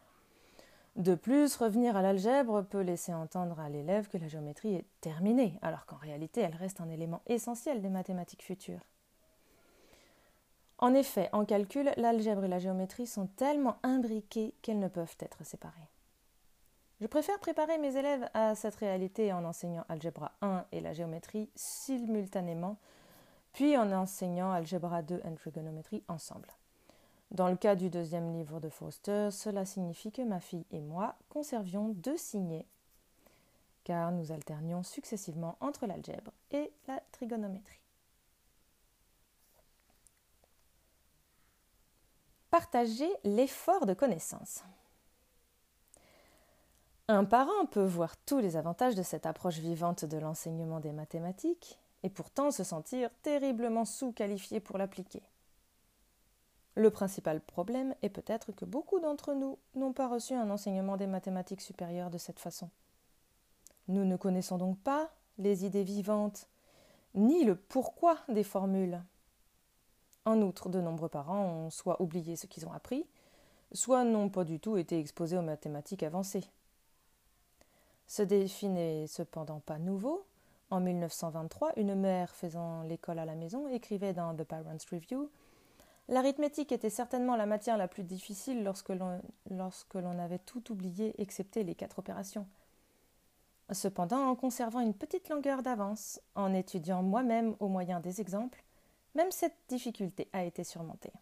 De 0.96 1.16
plus, 1.16 1.56
revenir 1.56 1.96
à 1.96 2.02
l'algèbre 2.02 2.62
peut 2.62 2.80
laisser 2.80 3.12
entendre 3.12 3.58
à 3.58 3.68
l'élève 3.68 4.08
que 4.08 4.18
la 4.18 4.28
géométrie 4.28 4.74
est 4.74 4.86
terminée, 5.00 5.58
alors 5.60 5.86
qu'en 5.86 5.96
réalité 5.96 6.40
elle 6.40 6.54
reste 6.54 6.80
un 6.80 6.88
élément 6.88 7.20
essentiel 7.26 7.82
des 7.82 7.88
mathématiques 7.88 8.44
futures. 8.44 8.86
En 10.78 10.94
effet, 10.94 11.28
en 11.32 11.44
calcul, 11.44 11.92
l'algèbre 11.96 12.44
et 12.44 12.48
la 12.48 12.58
géométrie 12.58 13.06
sont 13.06 13.26
tellement 13.26 13.78
imbriquées 13.82 14.54
qu'elles 14.62 14.78
ne 14.78 14.88
peuvent 14.88 15.16
être 15.18 15.44
séparées. 15.44 15.88
Je 17.00 17.06
préfère 17.08 17.40
préparer 17.40 17.78
mes 17.78 17.96
élèves 17.96 18.28
à 18.32 18.54
cette 18.54 18.76
réalité 18.76 19.32
en 19.32 19.44
enseignant 19.44 19.84
Algebra 19.88 20.32
1 20.42 20.64
et 20.70 20.80
la 20.80 20.92
géométrie 20.92 21.50
simultanément, 21.56 22.78
puis 23.52 23.76
en 23.76 23.90
enseignant 23.92 24.52
Algebra 24.52 25.02
2 25.02 25.20
et 25.24 25.34
trigonométrie 25.34 26.04
ensemble. 26.06 26.48
Dans 27.34 27.48
le 27.48 27.56
cas 27.56 27.74
du 27.74 27.90
deuxième 27.90 28.32
livre 28.32 28.60
de 28.60 28.68
Foster, 28.68 29.28
cela 29.32 29.64
signifie 29.64 30.12
que 30.12 30.22
ma 30.22 30.38
fille 30.38 30.66
et 30.70 30.80
moi 30.80 31.16
conservions 31.28 31.88
deux 31.88 32.16
signets, 32.16 32.64
car 33.82 34.12
nous 34.12 34.30
alternions 34.30 34.84
successivement 34.84 35.56
entre 35.58 35.86
l'algèbre 35.86 36.30
et 36.52 36.70
la 36.86 37.02
trigonométrie. 37.10 37.80
Partager 42.50 43.10
l'effort 43.24 43.84
de 43.84 43.94
connaissance. 43.94 44.62
Un 47.08 47.24
parent 47.24 47.66
peut 47.66 47.84
voir 47.84 48.16
tous 48.16 48.38
les 48.38 48.56
avantages 48.56 48.94
de 48.94 49.02
cette 49.02 49.26
approche 49.26 49.58
vivante 49.58 50.04
de 50.04 50.18
l'enseignement 50.18 50.78
des 50.78 50.92
mathématiques 50.92 51.80
et 52.04 52.10
pourtant 52.10 52.52
se 52.52 52.62
sentir 52.62 53.10
terriblement 53.22 53.84
sous-qualifié 53.84 54.60
pour 54.60 54.78
l'appliquer. 54.78 55.24
Le 56.76 56.90
principal 56.90 57.40
problème 57.40 57.94
est 58.02 58.08
peut-être 58.08 58.50
que 58.52 58.64
beaucoup 58.64 58.98
d'entre 58.98 59.34
nous 59.34 59.58
n'ont 59.76 59.92
pas 59.92 60.08
reçu 60.08 60.34
un 60.34 60.50
enseignement 60.50 60.96
des 60.96 61.06
mathématiques 61.06 61.60
supérieures 61.60 62.10
de 62.10 62.18
cette 62.18 62.40
façon. 62.40 62.68
Nous 63.86 64.04
ne 64.04 64.16
connaissons 64.16 64.58
donc 64.58 64.78
pas 64.78 65.10
les 65.38 65.64
idées 65.64 65.84
vivantes, 65.84 66.48
ni 67.14 67.44
le 67.44 67.54
pourquoi 67.54 68.18
des 68.28 68.42
formules. 68.42 69.00
En 70.24 70.40
outre, 70.40 70.68
de 70.68 70.80
nombreux 70.80 71.08
parents 71.08 71.44
ont 71.44 71.70
soit 71.70 72.00
oublié 72.00 72.34
ce 72.34 72.46
qu'ils 72.46 72.66
ont 72.66 72.72
appris, 72.72 73.06
soit 73.72 74.04
n'ont 74.04 74.30
pas 74.30 74.44
du 74.44 74.58
tout 74.58 74.76
été 74.76 74.98
exposés 74.98 75.36
aux 75.36 75.42
mathématiques 75.42 76.02
avancées. 76.02 76.44
Ce 78.06 78.22
défi 78.22 78.68
n'est 78.68 79.06
cependant 79.06 79.60
pas 79.60 79.78
nouveau. 79.78 80.24
En 80.70 80.80
1923, 80.80 81.72
une 81.76 81.94
mère 81.94 82.34
faisant 82.34 82.82
l'école 82.82 83.18
à 83.18 83.24
la 83.24 83.34
maison 83.34 83.68
écrivait 83.68 84.12
dans 84.12 84.34
The 84.34 84.44
Parents 84.44 84.76
Review 84.90 85.30
L'arithmétique 86.08 86.72
était 86.72 86.90
certainement 86.90 87.36
la 87.36 87.46
matière 87.46 87.78
la 87.78 87.88
plus 87.88 88.04
difficile 88.04 88.62
lorsque 88.62 88.90
l'on 89.94 90.18
avait 90.18 90.38
tout 90.38 90.70
oublié 90.70 91.14
excepté 91.20 91.64
les 91.64 91.74
quatre 91.74 91.98
opérations. 91.98 92.46
Cependant, 93.72 94.28
en 94.28 94.36
conservant 94.36 94.80
une 94.80 94.92
petite 94.92 95.30
longueur 95.30 95.62
d'avance, 95.62 96.20
en 96.34 96.52
étudiant 96.52 97.02
moi-même 97.02 97.56
au 97.60 97.68
moyen 97.68 98.00
des 98.00 98.20
exemples, 98.20 98.62
même 99.14 99.30
cette 99.30 99.56
difficulté 99.68 100.28
a 100.34 100.44
été 100.44 100.64
surmontée. 100.64 101.12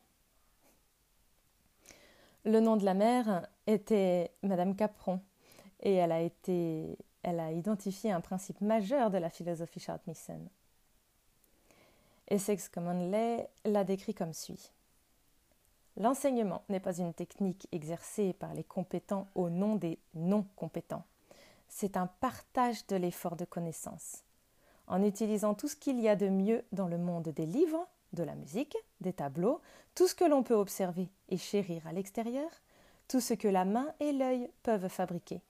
Le 2.44 2.58
nom 2.58 2.76
de 2.76 2.84
la 2.84 2.94
mère 2.94 3.46
était 3.68 4.32
Madame 4.42 4.74
Capron, 4.74 5.20
et 5.80 5.94
elle 5.94 6.10
a, 6.12 7.52
identifié 7.52 8.10
un 8.10 8.20
principe 8.20 8.60
majeur 8.60 9.10
de 9.10 9.18
la 9.18 9.30
philosophie 9.30 9.78
Chartmissen. 9.78 10.48
Essex 12.28 12.68
Commonley 12.68 13.48
l'a 13.64 13.84
décrit 13.84 14.14
comme 14.14 14.32
suit. 14.32 14.70
L'enseignement 15.96 16.62
n'est 16.68 16.80
pas 16.80 16.98
une 16.98 17.12
technique 17.12 17.68
exercée 17.72 18.32
par 18.32 18.54
les 18.54 18.64
compétents 18.64 19.28
au 19.34 19.50
nom 19.50 19.76
des 19.76 19.98
non-compétents. 20.14 21.04
C'est 21.68 21.96
un 21.96 22.06
partage 22.06 22.86
de 22.86 22.96
l'effort 22.96 23.36
de 23.36 23.44
connaissance. 23.44 24.22
En 24.86 25.02
utilisant 25.02 25.54
tout 25.54 25.68
ce 25.68 25.76
qu'il 25.76 26.00
y 26.00 26.08
a 26.08 26.16
de 26.16 26.28
mieux 26.28 26.64
dans 26.72 26.88
le 26.88 26.98
monde 26.98 27.28
des 27.28 27.46
livres, 27.46 27.86
de 28.12 28.22
la 28.22 28.34
musique, 28.34 28.76
des 29.00 29.12
tableaux, 29.12 29.60
tout 29.94 30.06
ce 30.06 30.14
que 30.14 30.24
l'on 30.24 30.42
peut 30.42 30.54
observer 30.54 31.08
et 31.28 31.36
chérir 31.36 31.86
à 31.86 31.92
l'extérieur, 31.92 32.50
tout 33.08 33.20
ce 33.20 33.34
que 33.34 33.48
la 33.48 33.64
main 33.64 33.92
et 34.00 34.12
l'œil 34.12 34.50
peuvent 34.62 34.88
fabriquer 34.88 35.40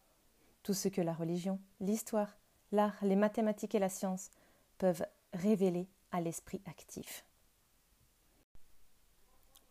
tout 0.63 0.75
ce 0.75 0.89
que 0.89 1.01
la 1.01 1.13
religion, 1.13 1.59
l'histoire, 1.81 2.37
l'art, 2.71 2.97
les 3.03 3.17
mathématiques 3.17 3.75
et 3.75 3.81
la 3.81 3.89
science 3.89 4.31
peuvent 4.79 5.05
révéler 5.33 5.87
à 6.13 6.21
l'esprit 6.21 6.63
actif. 6.67 7.25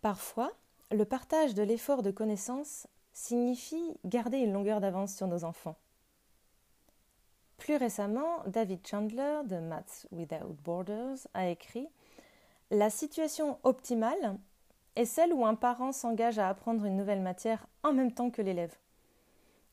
Parfois, 0.01 0.51
le 0.91 1.05
partage 1.05 1.53
de 1.53 1.63
l'effort 1.63 2.01
de 2.01 2.11
connaissance 2.11 2.87
signifie 3.13 3.97
garder 4.03 4.39
une 4.39 4.53
longueur 4.53 4.81
d'avance 4.81 5.15
sur 5.15 5.27
nos 5.27 5.43
enfants. 5.43 5.77
Plus 7.57 7.75
récemment, 7.75 8.43
David 8.47 8.85
Chandler 8.85 9.41
de 9.45 9.57
Maths 9.57 10.07
Without 10.11 10.55
Borders 10.63 11.19
a 11.33 11.47
écrit 11.47 11.87
La 12.71 12.89
situation 12.89 13.59
optimale 13.63 14.39
est 14.95 15.05
celle 15.05 15.33
où 15.33 15.45
un 15.45 15.55
parent 15.55 15.91
s'engage 15.91 16.39
à 16.39 16.49
apprendre 16.49 16.85
une 16.85 16.97
nouvelle 16.97 17.21
matière 17.21 17.67
en 17.83 17.93
même 17.93 18.11
temps 18.11 18.31
que 18.31 18.41
l'élève 18.41 18.75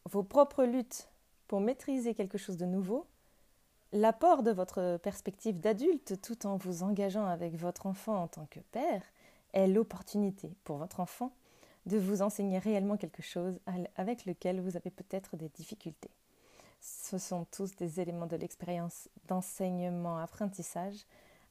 vos 0.08 0.22
propres 0.22 0.64
luttes 0.64 1.08
pour 1.46 1.60
maîtriser 1.60 2.14
quelque 2.14 2.38
chose 2.38 2.56
de 2.56 2.66
nouveau, 2.66 3.06
l'apport 3.92 4.42
de 4.42 4.50
votre 4.50 4.98
perspective 5.02 5.60
d'adulte 5.60 6.20
tout 6.20 6.46
en 6.46 6.56
vous 6.56 6.82
engageant 6.82 7.26
avec 7.26 7.54
votre 7.56 7.86
enfant 7.86 8.22
en 8.22 8.28
tant 8.28 8.46
que 8.46 8.60
père 8.60 9.02
est 9.52 9.66
l'opportunité 9.66 10.54
pour 10.64 10.76
votre 10.76 11.00
enfant 11.00 11.32
de 11.86 11.96
vous 11.96 12.20
enseigner 12.22 12.58
réellement 12.58 12.96
quelque 12.96 13.22
chose 13.22 13.58
avec 13.96 14.26
lequel 14.26 14.60
vous 14.60 14.76
avez 14.76 14.90
peut-être 14.90 15.36
des 15.36 15.48
difficultés. 15.48 16.10
Ce 16.80 17.18
sont 17.18 17.46
tous 17.50 17.74
des 17.76 18.00
éléments 18.00 18.26
de 18.26 18.36
l'expérience 18.36 19.08
d'enseignement-apprentissage 19.26 21.06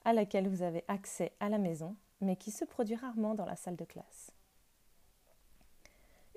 à 0.06 0.13
laquelle 0.13 0.47
vous 0.47 0.62
avez 0.62 0.86
accès 0.88 1.34
à 1.39 1.50
la 1.50 1.58
maison, 1.58 1.95
mais 2.21 2.36
qui 2.36 2.52
se 2.52 2.65
produit 2.65 2.95
rarement 2.95 3.36
dans 3.36 3.45
la 3.45 3.56
salle 3.56 3.76
de 3.76 3.84
classe. 3.84 4.32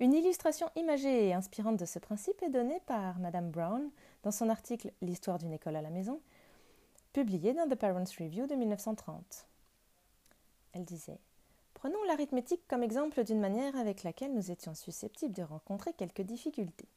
Une 0.01 0.15
illustration 0.15 0.71
imagée 0.77 1.29
et 1.29 1.35
inspirante 1.35 1.77
de 1.77 1.85
ce 1.85 1.99
principe 1.99 2.43
est 2.43 2.49
donnée 2.49 2.81
par 2.87 3.19
Madame 3.19 3.51
Brown 3.51 3.91
dans 4.23 4.31
son 4.31 4.49
article 4.49 4.95
L'histoire 5.03 5.37
d'une 5.37 5.53
école 5.53 5.77
à 5.77 5.83
la 5.83 5.91
maison, 5.91 6.23
publié 7.13 7.53
dans 7.53 7.69
The 7.69 7.75
Parents 7.75 8.05
Review 8.19 8.47
de 8.47 8.55
1930. 8.55 9.47
Elle 10.73 10.87
disait 10.87 11.19
Prenons 11.75 12.03
l'arithmétique 12.05 12.67
comme 12.67 12.83
exemple 12.83 13.23
d'une 13.25 13.41
manière 13.41 13.77
avec 13.77 14.03
laquelle 14.03 14.33
nous 14.33 14.51
étions 14.51 14.75
susceptibles 14.75 15.35
de 15.35 15.43
rencontrer 15.43 15.93
quelques 15.93 16.23
difficultés. 16.23 16.89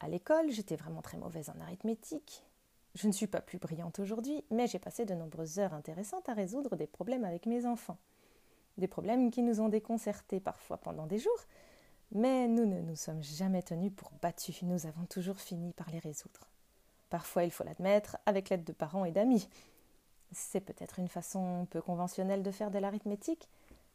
À 0.00 0.08
l'école, 0.08 0.50
j'étais 0.50 0.76
vraiment 0.76 1.02
très 1.02 1.18
mauvaise 1.18 1.50
en 1.50 1.60
arithmétique. 1.60 2.42
Je 2.94 3.06
ne 3.06 3.12
suis 3.12 3.26
pas 3.26 3.42
plus 3.42 3.58
brillante 3.58 3.98
aujourd'hui, 3.98 4.42
mais 4.50 4.66
j'ai 4.66 4.78
passé 4.78 5.04
de 5.04 5.12
nombreuses 5.12 5.58
heures 5.58 5.74
intéressantes 5.74 6.30
à 6.30 6.32
résoudre 6.32 6.74
des 6.74 6.86
problèmes 6.86 7.24
avec 7.24 7.44
mes 7.44 7.66
enfants. 7.66 7.98
Des 8.78 8.88
problèmes 8.88 9.30
qui 9.30 9.42
nous 9.42 9.60
ont 9.60 9.68
déconcertés 9.68 10.40
parfois 10.40 10.78
pendant 10.78 11.06
des 11.06 11.18
jours, 11.18 11.46
mais 12.12 12.48
nous 12.48 12.66
ne 12.66 12.80
nous 12.80 12.96
sommes 12.96 13.22
jamais 13.22 13.62
tenus 13.62 13.92
pour 13.94 14.10
battus, 14.22 14.62
nous 14.62 14.86
avons 14.86 15.04
toujours 15.06 15.38
fini 15.38 15.72
par 15.72 15.90
les 15.90 15.98
résoudre. 15.98 16.48
Parfois, 17.10 17.44
il 17.44 17.50
faut 17.50 17.64
l'admettre, 17.64 18.18
avec 18.26 18.48
l'aide 18.48 18.64
de 18.64 18.72
parents 18.72 19.04
et 19.04 19.12
d'amis. 19.12 19.48
C'est 20.32 20.60
peut-être 20.60 20.98
une 20.98 21.08
façon 21.08 21.66
peu 21.70 21.80
conventionnelle 21.80 22.42
de 22.42 22.50
faire 22.50 22.70
de 22.70 22.78
l'arithmétique, 22.78 23.48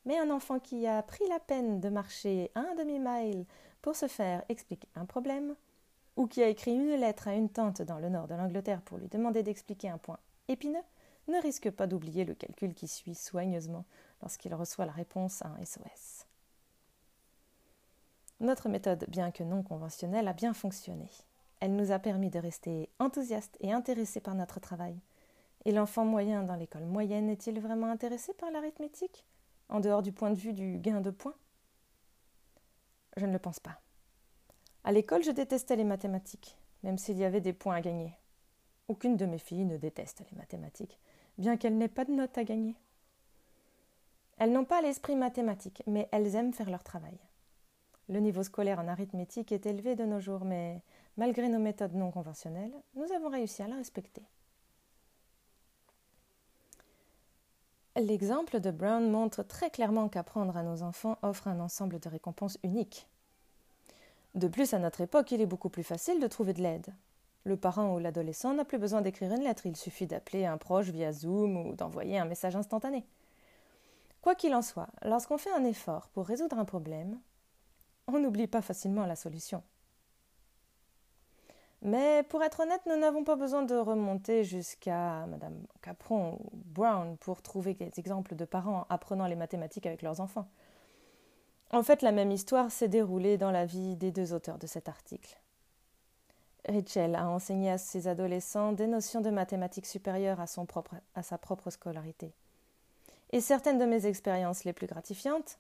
mais 0.06 0.18
un 0.18 0.30
enfant 0.30 0.60
qui 0.60 0.88
a 0.88 1.02
pris 1.04 1.28
la 1.30 1.40
peine 1.40 1.80
de 1.80 1.90
marcher 1.90 2.52
un 2.56 2.76
demi-mile 2.76 3.46
pour 3.82 3.96
se 3.96 4.08
faire 4.08 4.44
expliquer 4.50 4.88
un 4.96 5.06
problème, 5.06 5.56
ou 6.16 6.28
qui 6.28 6.44
a 6.44 6.48
écrit 6.48 6.74
une 6.74 6.96
lettre 6.96 7.28
à 7.28 7.34
une 7.34 7.50
tante 7.50 7.82
dans 7.82 8.00
le 8.00 8.10
nord 8.10 8.28
de 8.28 8.36
l'Angleterre 8.36 8.82
pour 8.82 8.98
lui 8.98 9.08
demander 9.08 9.44
d'expliquer 9.44 9.90
un 9.90 9.98
point 9.98 10.20
épineux, 10.48 10.84
ne 11.28 11.42
risque 11.42 11.72
pas 11.72 11.88
d'oublier 11.88 12.26
le 12.26 12.36
calcul 12.36 12.74
qui 12.74 12.88
suit 12.88 13.16
soigneusement 13.16 13.86
lorsqu'il 14.22 14.54
reçoit 14.54 14.86
la 14.86 14.92
réponse 14.92 15.42
à 15.42 15.48
un 15.48 15.66
SOS. 15.66 16.23
Notre 18.44 18.68
méthode, 18.68 19.06
bien 19.08 19.32
que 19.32 19.42
non 19.42 19.64
conventionnelle, 19.64 20.28
a 20.28 20.34
bien 20.34 20.54
fonctionné. 20.54 21.10
Elle 21.62 21.78
nous 21.78 21.94
a 21.94 22.00
permis 22.00 22.30
de 22.30 22.40
rester 22.40 22.90
enthousiastes 23.00 23.56
et 23.62 23.72
intéressés 23.72 24.20
par 24.20 24.36
notre 24.36 24.60
travail. 24.60 25.00
Et 25.64 25.72
l'enfant 25.72 26.04
moyen 26.04 26.44
dans 26.44 26.58
l'école 26.58 26.84
moyenne 26.84 27.30
est-il 27.30 27.62
vraiment 27.62 27.88
intéressé 27.88 28.34
par 28.34 28.52
l'arithmétique, 28.52 29.24
en 29.70 29.80
dehors 29.80 30.02
du 30.02 30.12
point 30.12 30.30
de 30.30 30.38
vue 30.38 30.52
du 30.52 30.78
gain 30.78 31.00
de 31.00 31.10
points? 31.10 31.38
Je 33.16 33.26
ne 33.26 33.32
le 33.32 33.40
pense 33.40 33.62
pas. 33.62 33.80
À 34.84 34.92
l'école, 34.92 35.24
je 35.24 35.32
détestais 35.32 35.78
les 35.78 35.86
mathématiques, 35.86 36.58
même 36.84 36.98
s'il 36.98 37.18
y 37.18 37.24
avait 37.24 37.40
des 37.40 37.54
points 37.54 37.76
à 37.76 37.82
gagner. 37.82 38.14
Aucune 38.90 39.16
de 39.16 39.26
mes 39.26 39.40
filles 39.40 39.64
ne 39.64 39.78
déteste 39.78 40.22
les 40.30 40.38
mathématiques, 40.38 41.00
bien 41.38 41.56
qu'elles 41.56 41.78
n'aient 41.78 41.88
pas 41.88 42.04
de 42.04 42.12
notes 42.12 42.38
à 42.38 42.44
gagner. 42.44 42.76
Elles 44.38 44.52
n'ont 44.52 44.66
pas 44.66 44.82
l'esprit 44.82 45.16
mathématique, 45.16 45.82
mais 45.88 46.10
elles 46.12 46.36
aiment 46.36 46.54
faire 46.54 46.70
leur 46.70 46.84
travail. 46.84 47.18
Le 48.10 48.20
niveau 48.20 48.44
scolaire 48.44 48.80
en 48.80 48.88
arithmétique 48.88 49.52
est 49.52 49.66
élevé 49.66 49.96
de 49.96 50.04
nos 50.04 50.20
jours, 50.20 50.44
mais 50.44 50.82
malgré 51.18 51.48
nos 51.48 51.60
méthodes 51.60 51.96
non 51.96 52.12
conventionnelles, 52.12 52.74
nous 52.96 53.12
avons 53.14 53.30
réussi 53.30 53.62
à 53.62 53.68
la 53.68 53.76
respecter. 53.76 54.24
L'exemple 57.96 58.60
de 58.60 58.72
Brown 58.72 59.10
montre 59.10 59.44
très 59.44 59.70
clairement 59.70 60.10
qu'apprendre 60.10 60.58
à 60.58 60.64
nos 60.64 60.82
enfants 60.82 61.18
offre 61.22 61.48
un 61.48 61.60
ensemble 61.60 62.00
de 62.00 62.10
récompenses 62.10 62.58
uniques. 62.64 63.08
De 64.34 64.48
plus, 64.48 64.74
à 64.74 64.80
notre 64.80 65.02
époque, 65.02 65.32
il 65.32 65.42
est 65.42 65.46
beaucoup 65.46 65.70
plus 65.70 65.84
facile 65.84 66.20
de 66.20 66.28
trouver 66.28 66.54
de 66.54 66.62
l'aide. 66.62 66.94
Le 67.44 67.56
parent 67.56 67.94
ou 67.94 68.00
l'adolescent 68.00 68.54
n'a 68.56 68.66
plus 68.66 68.80
besoin 68.80 69.02
d'écrire 69.02 69.32
une 69.32 69.44
lettre, 69.44 69.68
il 69.68 69.76
suffit 69.76 70.08
d'appeler 70.08 70.46
un 70.46 70.58
proche 70.58 70.90
via 70.90 71.12
Zoom 71.12 71.56
ou 71.58 71.76
d'envoyer 71.76 72.18
un 72.18 72.26
message 72.26 72.56
instantané. 72.56 73.06
Quoi 74.22 74.34
qu'il 74.34 74.56
en 74.56 74.62
soit, 74.62 74.88
lorsqu'on 75.04 75.38
fait 75.38 75.52
un 75.52 75.64
effort 75.64 76.08
pour 76.14 76.26
résoudre 76.26 76.58
un 76.58 76.66
problème, 76.66 77.20
on 78.08 78.20
n'oublie 78.20 78.48
pas 78.48 78.62
facilement 78.62 79.06
la 79.06 79.16
solution. 79.16 79.64
Mais 81.82 82.24
pour 82.30 82.42
être 82.44 82.62
honnête, 82.62 82.82
nous 82.86 82.96
n'avons 82.96 83.26
pas 83.26 83.36
besoin 83.36 83.64
de 83.64 83.76
remonter 83.76 84.46
jusqu'à 84.46 85.26
Madame 85.28 85.66
Capron 85.82 86.40
ou 86.40 86.50
Brown 86.54 87.18
pour 87.18 87.42
trouver 87.42 87.74
des 87.74 87.92
exemples 87.98 88.36
de 88.36 88.46
parents 88.46 88.86
apprenant 88.90 89.28
les 89.28 89.36
mathématiques 89.36 89.86
avec 89.86 90.02
leurs 90.02 90.22
enfants. 90.22 90.48
En 91.72 91.84
fait, 91.84 92.02
la 92.02 92.14
même 92.14 92.32
histoire 92.32 92.72
s'est 92.72 92.88
déroulée 92.88 93.38
dans 93.38 93.52
la 93.52 93.66
vie 93.66 93.98
des 93.98 94.12
deux 94.12 94.34
auteurs 94.34 94.60
de 94.60 94.68
cet 94.68 94.88
article. 94.88 95.38
Rachel 96.70 97.16
a 97.16 97.28
enseigné 97.28 97.72
à 97.72 97.78
ses 97.78 98.08
adolescents 98.08 98.72
des 98.72 98.88
notions 98.88 99.20
de 99.20 99.30
mathématiques 99.30 99.86
supérieures 99.86 100.40
à, 100.40 100.46
à 101.16 101.24
sa 101.24 101.38
propre 101.38 101.70
scolarité. 101.70 102.32
Et 103.34 103.42
certaines 103.42 103.80
de 103.80 103.86
mes 103.86 104.06
expériences 104.06 104.64
les 104.64 104.72
plus 104.72 104.88
gratifiantes, 104.88 105.58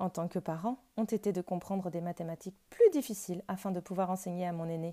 en 0.00 0.10
tant 0.10 0.28
que 0.28 0.38
parent, 0.38 0.78
ont 0.96 1.04
été 1.04 1.32
de 1.32 1.40
comprendre 1.40 1.90
des 1.90 2.00
mathématiques 2.00 2.56
plus 2.70 2.90
difficiles 2.90 3.44
afin 3.48 3.70
de 3.70 3.80
pouvoir 3.80 4.10
enseigner 4.10 4.46
à 4.46 4.52
mon 4.52 4.68
aîné. 4.68 4.92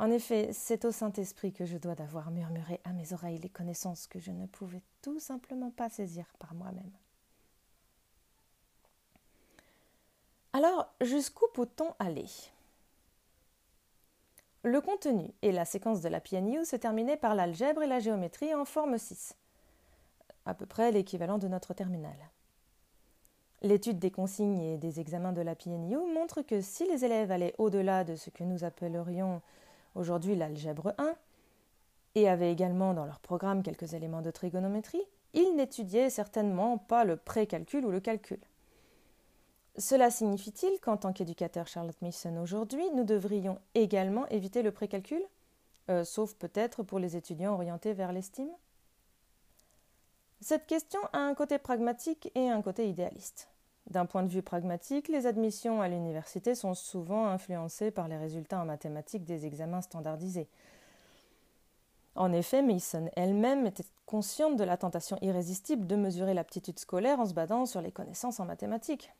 En 0.00 0.10
effet, 0.10 0.50
c'est 0.52 0.84
au 0.84 0.92
Saint-Esprit 0.92 1.52
que 1.52 1.64
je 1.64 1.76
dois 1.76 1.94
d'avoir 1.94 2.30
murmuré 2.30 2.80
à 2.84 2.92
mes 2.92 3.12
oreilles 3.12 3.38
les 3.38 3.48
connaissances 3.48 4.06
que 4.06 4.18
je 4.18 4.30
ne 4.30 4.46
pouvais 4.46 4.82
tout 5.02 5.20
simplement 5.20 5.70
pas 5.70 5.88
saisir 5.88 6.26
par 6.38 6.54
moi-même. 6.54 6.92
Alors, 10.52 10.92
jusqu'où 11.00 11.46
peut-on 11.54 11.94
aller? 11.98 12.26
Le 14.62 14.80
contenu 14.80 15.30
et 15.42 15.52
la 15.52 15.64
séquence 15.64 16.00
de 16.00 16.08
la 16.08 16.20
PNU 16.20 16.64
se 16.64 16.76
terminaient 16.76 17.16
par 17.16 17.34
l'algèbre 17.34 17.82
et 17.82 17.86
la 17.86 18.00
géométrie 18.00 18.54
en 18.54 18.64
forme 18.64 18.98
6 18.98 19.36
à 20.48 20.54
peu 20.54 20.66
près 20.66 20.90
l'équivalent 20.90 21.38
de 21.38 21.46
notre 21.46 21.74
terminal. 21.74 22.16
L'étude 23.62 23.98
des 23.98 24.10
consignes 24.10 24.60
et 24.60 24.78
des 24.78 25.00
examens 25.00 25.32
de 25.32 25.42
la 25.42 25.56
PNU 25.56 25.96
montre 26.14 26.42
que 26.42 26.60
si 26.60 26.86
les 26.86 27.04
élèves 27.04 27.30
allaient 27.30 27.54
au-delà 27.58 28.04
de 28.04 28.14
ce 28.14 28.30
que 28.30 28.44
nous 28.44 28.64
appellerions 28.64 29.42
aujourd'hui 29.94 30.36
l'algèbre 30.36 30.94
1, 30.98 31.14
et 32.14 32.28
avaient 32.28 32.52
également 32.52 32.94
dans 32.94 33.04
leur 33.04 33.20
programme 33.20 33.62
quelques 33.62 33.94
éléments 33.94 34.22
de 34.22 34.30
trigonométrie, 34.30 35.02
ils 35.34 35.54
n'étudiaient 35.56 36.10
certainement 36.10 36.78
pas 36.78 37.04
le 37.04 37.16
précalcul 37.16 37.84
ou 37.84 37.90
le 37.90 38.00
calcul. 38.00 38.40
Cela 39.76 40.10
signifie-t-il 40.10 40.80
qu'en 40.80 40.96
tant 40.96 41.12
qu'éducateur 41.12 41.68
Charlotte 41.68 42.00
Mason 42.02 42.36
aujourd'hui, 42.38 42.84
nous 42.94 43.04
devrions 43.04 43.60
également 43.74 44.26
éviter 44.28 44.62
le 44.62 44.72
précalcul, 44.72 45.22
euh, 45.90 46.04
sauf 46.04 46.34
peut-être 46.34 46.82
pour 46.82 46.98
les 46.98 47.16
étudiants 47.16 47.54
orientés 47.54 47.92
vers 47.92 48.12
l'estime? 48.12 48.50
Cette 50.40 50.66
question 50.66 51.00
a 51.12 51.18
un 51.18 51.34
côté 51.34 51.58
pragmatique 51.58 52.30
et 52.34 52.48
un 52.48 52.62
côté 52.62 52.88
idéaliste. 52.88 53.48
D'un 53.90 54.06
point 54.06 54.22
de 54.22 54.28
vue 54.28 54.42
pragmatique, 54.42 55.08
les 55.08 55.26
admissions 55.26 55.80
à 55.80 55.88
l'université 55.88 56.54
sont 56.54 56.74
souvent 56.74 57.26
influencées 57.26 57.90
par 57.90 58.06
les 58.06 58.18
résultats 58.18 58.60
en 58.60 58.66
mathématiques 58.66 59.24
des 59.24 59.46
examens 59.46 59.80
standardisés. 59.80 60.48
En 62.14 62.32
effet, 62.32 62.62
Mason 62.62 63.08
elle-même 63.16 63.66
était 63.66 63.84
consciente 64.04 64.56
de 64.56 64.64
la 64.64 64.76
tentation 64.76 65.18
irrésistible 65.22 65.86
de 65.86 65.96
mesurer 65.96 66.34
l'aptitude 66.34 66.78
scolaire 66.78 67.20
en 67.20 67.26
se 67.26 67.32
basant 67.32 67.64
sur 67.64 67.80
les 67.80 67.92
connaissances 67.92 68.40
en 68.40 68.44
mathématiques. 68.44 69.12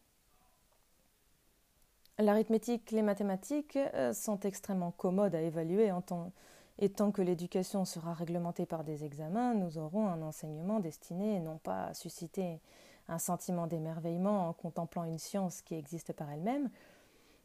L'arithmétique, 2.19 2.91
les 2.91 3.03
mathématiques 3.03 3.77
euh, 3.77 4.13
sont 4.13 4.41
extrêmement 4.41 4.91
commodes 4.91 5.37
à 5.37 5.41
évaluer 5.41 5.93
en 5.93 6.01
tant 6.01 6.33
et 6.79 6.91
tant 6.91 7.11
que 7.11 7.23
l'éducation 7.23 7.85
sera 7.85 8.15
réglementée 8.15 8.67
par 8.67 8.85
des 8.85 9.05
examens, 9.05 9.55
nous 9.55 9.79
aurons 9.79 10.09
un 10.09 10.23
enseignement 10.23 10.79
destiné 10.79 11.41
non 11.41 11.59
pas 11.59 11.87
à 11.87 11.95
susciter 11.95 12.61
un 13.09 13.19
sentiment 13.19 13.67
d'émerveillement 13.67 14.49
en 14.49 14.53
contemplant 14.53 15.05
une 15.05 15.19
science 15.19 15.63
qui 15.63 15.75
existe 15.75 16.13
par 16.13 16.31
elle-même, 16.31 16.71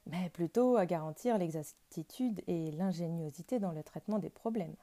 mais 0.06 0.30
plutôt 0.30 0.78
à 0.78 0.86
garantir 0.86 1.38
l'exactitude 1.38 2.42
et 2.48 2.72
l'ingéniosité 2.72 3.60
dans 3.60 3.72
le 3.72 3.84
traitement 3.84 4.20
des 4.20 4.30
problèmes. 4.30 4.76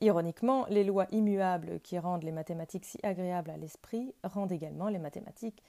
Ironiquement, 0.00 0.66
les 0.68 0.82
lois 0.82 1.06
immuables 1.12 1.78
qui 1.80 1.96
rendent 1.98 2.24
les 2.24 2.32
mathématiques 2.32 2.86
si 2.86 2.98
agréables 3.04 3.50
à 3.50 3.56
l'esprit 3.56 4.14
rendent 4.24 4.50
également 4.50 4.88
les 4.88 4.98
mathématiques 4.98 5.62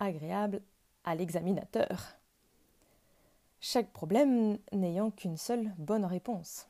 agréables 0.00 0.62
à 1.04 1.14
l'examinateur 1.14 2.18
chaque 3.60 3.92
problème 3.92 4.58
n'ayant 4.72 5.10
qu'une 5.10 5.36
seule 5.36 5.72
bonne 5.78 6.04
réponse. 6.04 6.68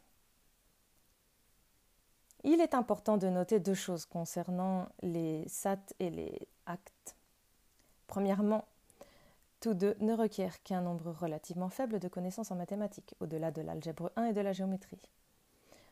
Il 2.45 2.61
est 2.61 2.75
important 2.75 3.17
de 3.17 3.29
noter 3.29 3.61
deux 3.61 3.75
choses 3.75 4.07
concernant 4.07 4.89
les 5.03 5.47
SAT 5.49 5.95
et 5.99 6.11
les 6.11 6.49
actes. 6.67 7.17
Premièrement, 8.07 8.65
tous 9.61 9.75
deux 9.75 9.97
ne 10.01 10.15
requièrent 10.15 10.63
qu'un 10.63 10.81
nombre 10.81 11.11
relativement 11.11 11.69
faible 11.69 11.99
de 11.99 12.09
connaissances 12.09 12.53
en 12.53 12.57
mathématiques, 12.57 13.15
au-delà 13.21 13.51
de 13.51 13.61
l'algèbre 13.61 14.13
1 14.17 14.27
et 14.27 14.33
de 14.33 14.41
la 14.41 14.53
géométrie. 14.53 15.03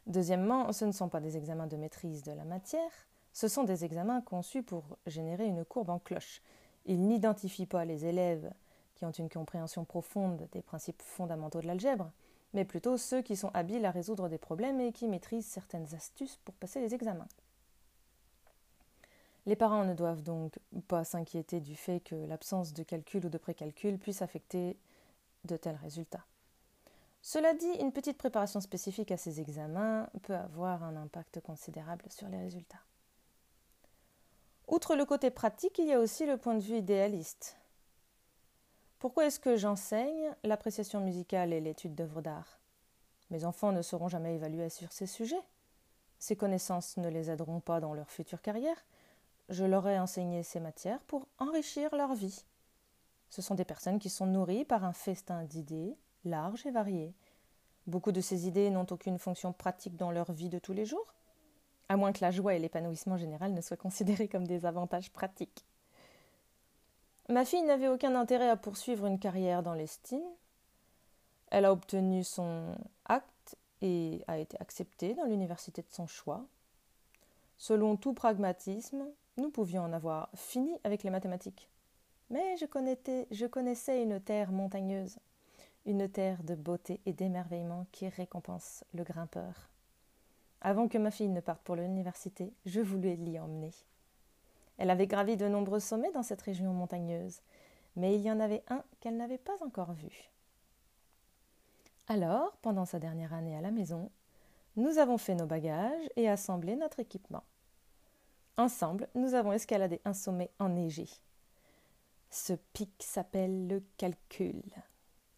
Deuxièmement, 0.06 0.72
ce 0.72 0.84
ne 0.84 0.92
sont 0.92 1.08
pas 1.08 1.20
des 1.20 1.36
examens 1.36 1.66
de 1.66 1.76
maîtrise 1.76 2.22
de 2.22 2.30
la 2.30 2.44
matière, 2.44 3.08
ce 3.32 3.48
sont 3.48 3.64
des 3.64 3.84
examens 3.84 4.22
conçus 4.22 4.62
pour 4.62 4.96
générer 5.06 5.46
une 5.46 5.64
courbe 5.64 5.90
en 5.90 5.98
cloche. 5.98 6.40
Ils 6.86 7.06
n'identifient 7.06 7.66
pas 7.66 7.84
les 7.84 8.06
élèves 8.06 8.50
qui 8.96 9.04
ont 9.04 9.12
une 9.12 9.28
compréhension 9.28 9.84
profonde 9.84 10.48
des 10.52 10.62
principes 10.62 11.02
fondamentaux 11.02 11.60
de 11.60 11.66
l'algèbre, 11.66 12.10
mais 12.52 12.64
plutôt 12.64 12.96
ceux 12.96 13.22
qui 13.22 13.36
sont 13.36 13.50
habiles 13.54 13.84
à 13.84 13.90
résoudre 13.90 14.28
des 14.28 14.38
problèmes 14.38 14.80
et 14.80 14.92
qui 14.92 15.06
maîtrisent 15.06 15.46
certaines 15.46 15.94
astuces 15.94 16.38
pour 16.44 16.54
passer 16.54 16.80
les 16.80 16.94
examens. 16.94 17.28
Les 19.44 19.54
parents 19.54 19.84
ne 19.84 19.94
doivent 19.94 20.22
donc 20.22 20.58
pas 20.88 21.04
s'inquiéter 21.04 21.60
du 21.60 21.76
fait 21.76 22.00
que 22.00 22.16
l'absence 22.16 22.72
de 22.72 22.82
calcul 22.82 23.26
ou 23.26 23.28
de 23.28 23.38
précalcul 23.38 23.98
puisse 23.98 24.22
affecter 24.22 24.76
de 25.44 25.56
tels 25.56 25.76
résultats. 25.76 26.24
Cela 27.22 27.54
dit, 27.54 27.70
une 27.80 27.92
petite 27.92 28.18
préparation 28.18 28.60
spécifique 28.60 29.12
à 29.12 29.16
ces 29.16 29.40
examens 29.40 30.08
peut 30.22 30.34
avoir 30.34 30.82
un 30.82 30.96
impact 30.96 31.40
considérable 31.40 32.04
sur 32.08 32.28
les 32.28 32.38
résultats. 32.38 32.82
Outre 34.68 34.96
le 34.96 35.04
côté 35.04 35.30
pratique, 35.30 35.78
il 35.78 35.86
y 35.86 35.92
a 35.92 36.00
aussi 36.00 36.26
le 36.26 36.38
point 36.38 36.54
de 36.54 36.60
vue 36.60 36.78
idéaliste. 36.78 37.56
Pourquoi 39.06 39.26
est-ce 39.26 39.38
que 39.38 39.54
j'enseigne 39.54 40.34
l'appréciation 40.42 40.98
musicale 40.98 41.52
et 41.52 41.60
l'étude 41.60 41.94
d'œuvres 41.94 42.22
d'art? 42.22 42.58
Mes 43.30 43.44
enfants 43.44 43.70
ne 43.70 43.80
seront 43.80 44.08
jamais 44.08 44.34
évalués 44.34 44.68
sur 44.68 44.90
ces 44.90 45.06
sujets. 45.06 45.44
Ces 46.18 46.34
connaissances 46.34 46.96
ne 46.96 47.08
les 47.08 47.30
aideront 47.30 47.60
pas 47.60 47.78
dans 47.78 47.94
leur 47.94 48.10
future 48.10 48.42
carrière. 48.42 48.84
Je 49.48 49.64
leur 49.64 49.86
ai 49.86 50.00
enseigné 50.00 50.42
ces 50.42 50.58
matières 50.58 50.98
pour 51.04 51.28
enrichir 51.38 51.94
leur 51.94 52.14
vie. 52.14 52.44
Ce 53.30 53.42
sont 53.42 53.54
des 53.54 53.64
personnes 53.64 54.00
qui 54.00 54.10
sont 54.10 54.26
nourries 54.26 54.64
par 54.64 54.82
un 54.82 54.92
festin 54.92 55.44
d'idées 55.44 55.96
larges 56.24 56.66
et 56.66 56.72
variées. 56.72 57.14
Beaucoup 57.86 58.10
de 58.10 58.20
ces 58.20 58.48
idées 58.48 58.70
n'ont 58.70 58.88
aucune 58.90 59.20
fonction 59.20 59.52
pratique 59.52 59.94
dans 59.94 60.10
leur 60.10 60.32
vie 60.32 60.48
de 60.48 60.58
tous 60.58 60.72
les 60.72 60.84
jours, 60.84 61.14
à 61.88 61.96
moins 61.96 62.12
que 62.12 62.22
la 62.22 62.32
joie 62.32 62.56
et 62.56 62.58
l'épanouissement 62.58 63.18
général 63.18 63.54
ne 63.54 63.60
soient 63.60 63.76
considérés 63.76 64.26
comme 64.26 64.48
des 64.48 64.66
avantages 64.66 65.12
pratiques. 65.12 65.64
Ma 67.28 67.44
fille 67.44 67.62
n'avait 67.62 67.88
aucun 67.88 68.14
intérêt 68.14 68.48
à 68.48 68.56
poursuivre 68.56 69.06
une 69.06 69.18
carrière 69.18 69.62
dans 69.62 69.74
l'estime. 69.74 70.22
Elle 71.50 71.64
a 71.64 71.72
obtenu 71.72 72.22
son 72.22 72.76
acte 73.04 73.56
et 73.82 74.22
a 74.28 74.38
été 74.38 74.56
acceptée 74.60 75.14
dans 75.14 75.24
l'université 75.24 75.82
de 75.82 75.90
son 75.90 76.06
choix. 76.06 76.44
Selon 77.58 77.96
tout 77.96 78.14
pragmatisme, 78.14 79.06
nous 79.38 79.50
pouvions 79.50 79.82
en 79.82 79.92
avoir 79.92 80.28
fini 80.34 80.70
avec 80.84 81.02
les 81.02 81.10
mathématiques. 81.10 81.68
Mais 82.30 82.56
je 82.58 82.66
connaissais, 82.66 83.26
je 83.30 83.46
connaissais 83.46 84.02
une 84.02 84.20
terre 84.20 84.52
montagneuse, 84.52 85.18
une 85.84 86.08
terre 86.08 86.42
de 86.44 86.54
beauté 86.54 87.00
et 87.06 87.12
d'émerveillement 87.12 87.86
qui 87.92 88.08
récompense 88.08 88.84
le 88.94 89.04
grimpeur. 89.04 89.68
Avant 90.60 90.88
que 90.88 90.98
ma 90.98 91.10
fille 91.10 91.28
ne 91.28 91.40
parte 91.40 91.62
pour 91.62 91.76
l'université, 91.76 92.52
je 92.64 92.80
voulais 92.80 93.16
l'y 93.16 93.38
emmener. 93.38 93.72
Elle 94.78 94.90
avait 94.90 95.06
gravi 95.06 95.36
de 95.36 95.48
nombreux 95.48 95.80
sommets 95.80 96.12
dans 96.12 96.22
cette 96.22 96.42
région 96.42 96.72
montagneuse, 96.72 97.40
mais 97.96 98.14
il 98.14 98.20
y 98.20 98.30
en 98.30 98.40
avait 98.40 98.62
un 98.68 98.82
qu'elle 99.00 99.16
n'avait 99.16 99.38
pas 99.38 99.56
encore 99.64 99.92
vu. 99.92 100.30
Alors, 102.08 102.56
pendant 102.62 102.84
sa 102.84 102.98
dernière 102.98 103.32
année 103.32 103.56
à 103.56 103.60
la 103.60 103.70
maison, 103.70 104.10
nous 104.76 104.98
avons 104.98 105.18
fait 105.18 105.34
nos 105.34 105.46
bagages 105.46 106.08
et 106.16 106.28
assemblé 106.28 106.76
notre 106.76 107.00
équipement. 107.00 107.44
Ensemble, 108.58 109.08
nous 109.14 109.34
avons 109.34 109.52
escaladé 109.52 110.00
un 110.04 110.12
sommet 110.12 110.50
enneigé. 110.58 111.08
Ce 112.30 112.52
pic 112.52 112.90
s'appelle 113.00 113.66
le 113.66 113.82
calcul. 113.96 114.62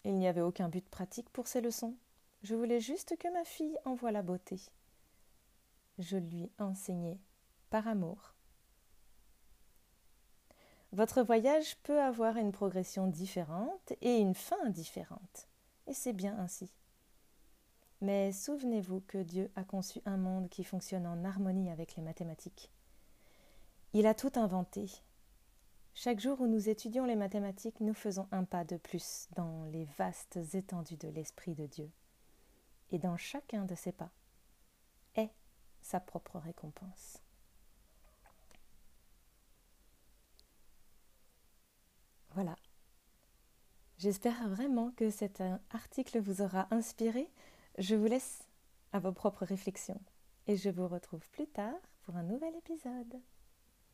Il 0.04 0.18
n'y 0.18 0.28
avait 0.28 0.40
aucun 0.40 0.68
but 0.68 0.88
pratique 0.88 1.30
pour 1.30 1.46
ces 1.46 1.60
leçons. 1.60 1.94
Je 2.42 2.54
voulais 2.54 2.80
juste 2.80 3.16
que 3.16 3.32
ma 3.32 3.44
fille 3.44 3.78
en 3.84 3.94
voie 3.94 4.12
la 4.12 4.22
beauté. 4.22 4.60
Je 5.98 6.16
lui 6.16 6.50
enseignais 6.58 7.18
par 7.70 7.88
amour. 7.88 8.34
Votre 10.92 11.22
voyage 11.22 11.76
peut 11.82 12.00
avoir 12.00 12.36
une 12.36 12.52
progression 12.52 13.06
différente 13.08 13.92
et 14.00 14.16
une 14.16 14.34
fin 14.34 14.70
différente, 14.70 15.48
et 15.86 15.92
c'est 15.92 16.14
bien 16.14 16.38
ainsi. 16.38 16.72
Mais 18.00 18.32
souvenez-vous 18.32 19.02
que 19.06 19.18
Dieu 19.18 19.50
a 19.54 19.64
conçu 19.64 20.00
un 20.06 20.16
monde 20.16 20.48
qui 20.48 20.64
fonctionne 20.64 21.06
en 21.06 21.24
harmonie 21.24 21.70
avec 21.70 21.96
les 21.96 22.02
mathématiques. 22.02 22.70
Il 23.92 24.06
a 24.06 24.14
tout 24.14 24.32
inventé. 24.36 24.90
Chaque 25.94 26.20
jour 26.20 26.40
où 26.40 26.46
nous 26.46 26.68
étudions 26.68 27.04
les 27.04 27.16
mathématiques, 27.16 27.80
nous 27.80 27.94
faisons 27.94 28.28
un 28.30 28.44
pas 28.44 28.64
de 28.64 28.76
plus 28.76 29.28
dans 29.34 29.64
les 29.64 29.84
vastes 29.98 30.38
étendues 30.54 30.96
de 30.96 31.08
l'Esprit 31.08 31.54
de 31.54 31.66
Dieu. 31.66 31.90
Et 32.92 32.98
dans 32.98 33.16
chacun 33.16 33.64
de 33.64 33.74
ces 33.74 33.92
pas 33.92 34.10
est 35.16 35.30
sa 35.82 36.00
propre 36.00 36.38
récompense. 36.38 37.20
Voilà. 42.38 42.54
J'espère 43.98 44.48
vraiment 44.48 44.92
que 44.92 45.10
cet 45.10 45.42
article 45.70 46.20
vous 46.20 46.40
aura 46.40 46.68
inspiré. 46.70 47.28
Je 47.78 47.96
vous 47.96 48.06
laisse 48.06 48.46
à 48.92 49.00
vos 49.00 49.10
propres 49.10 49.44
réflexions 49.44 50.00
et 50.46 50.56
je 50.56 50.70
vous 50.70 50.86
retrouve 50.86 51.28
plus 51.30 51.48
tard 51.48 51.74
pour 52.02 52.14
un 52.14 52.22
nouvel 52.22 52.54
épisode. 52.54 53.20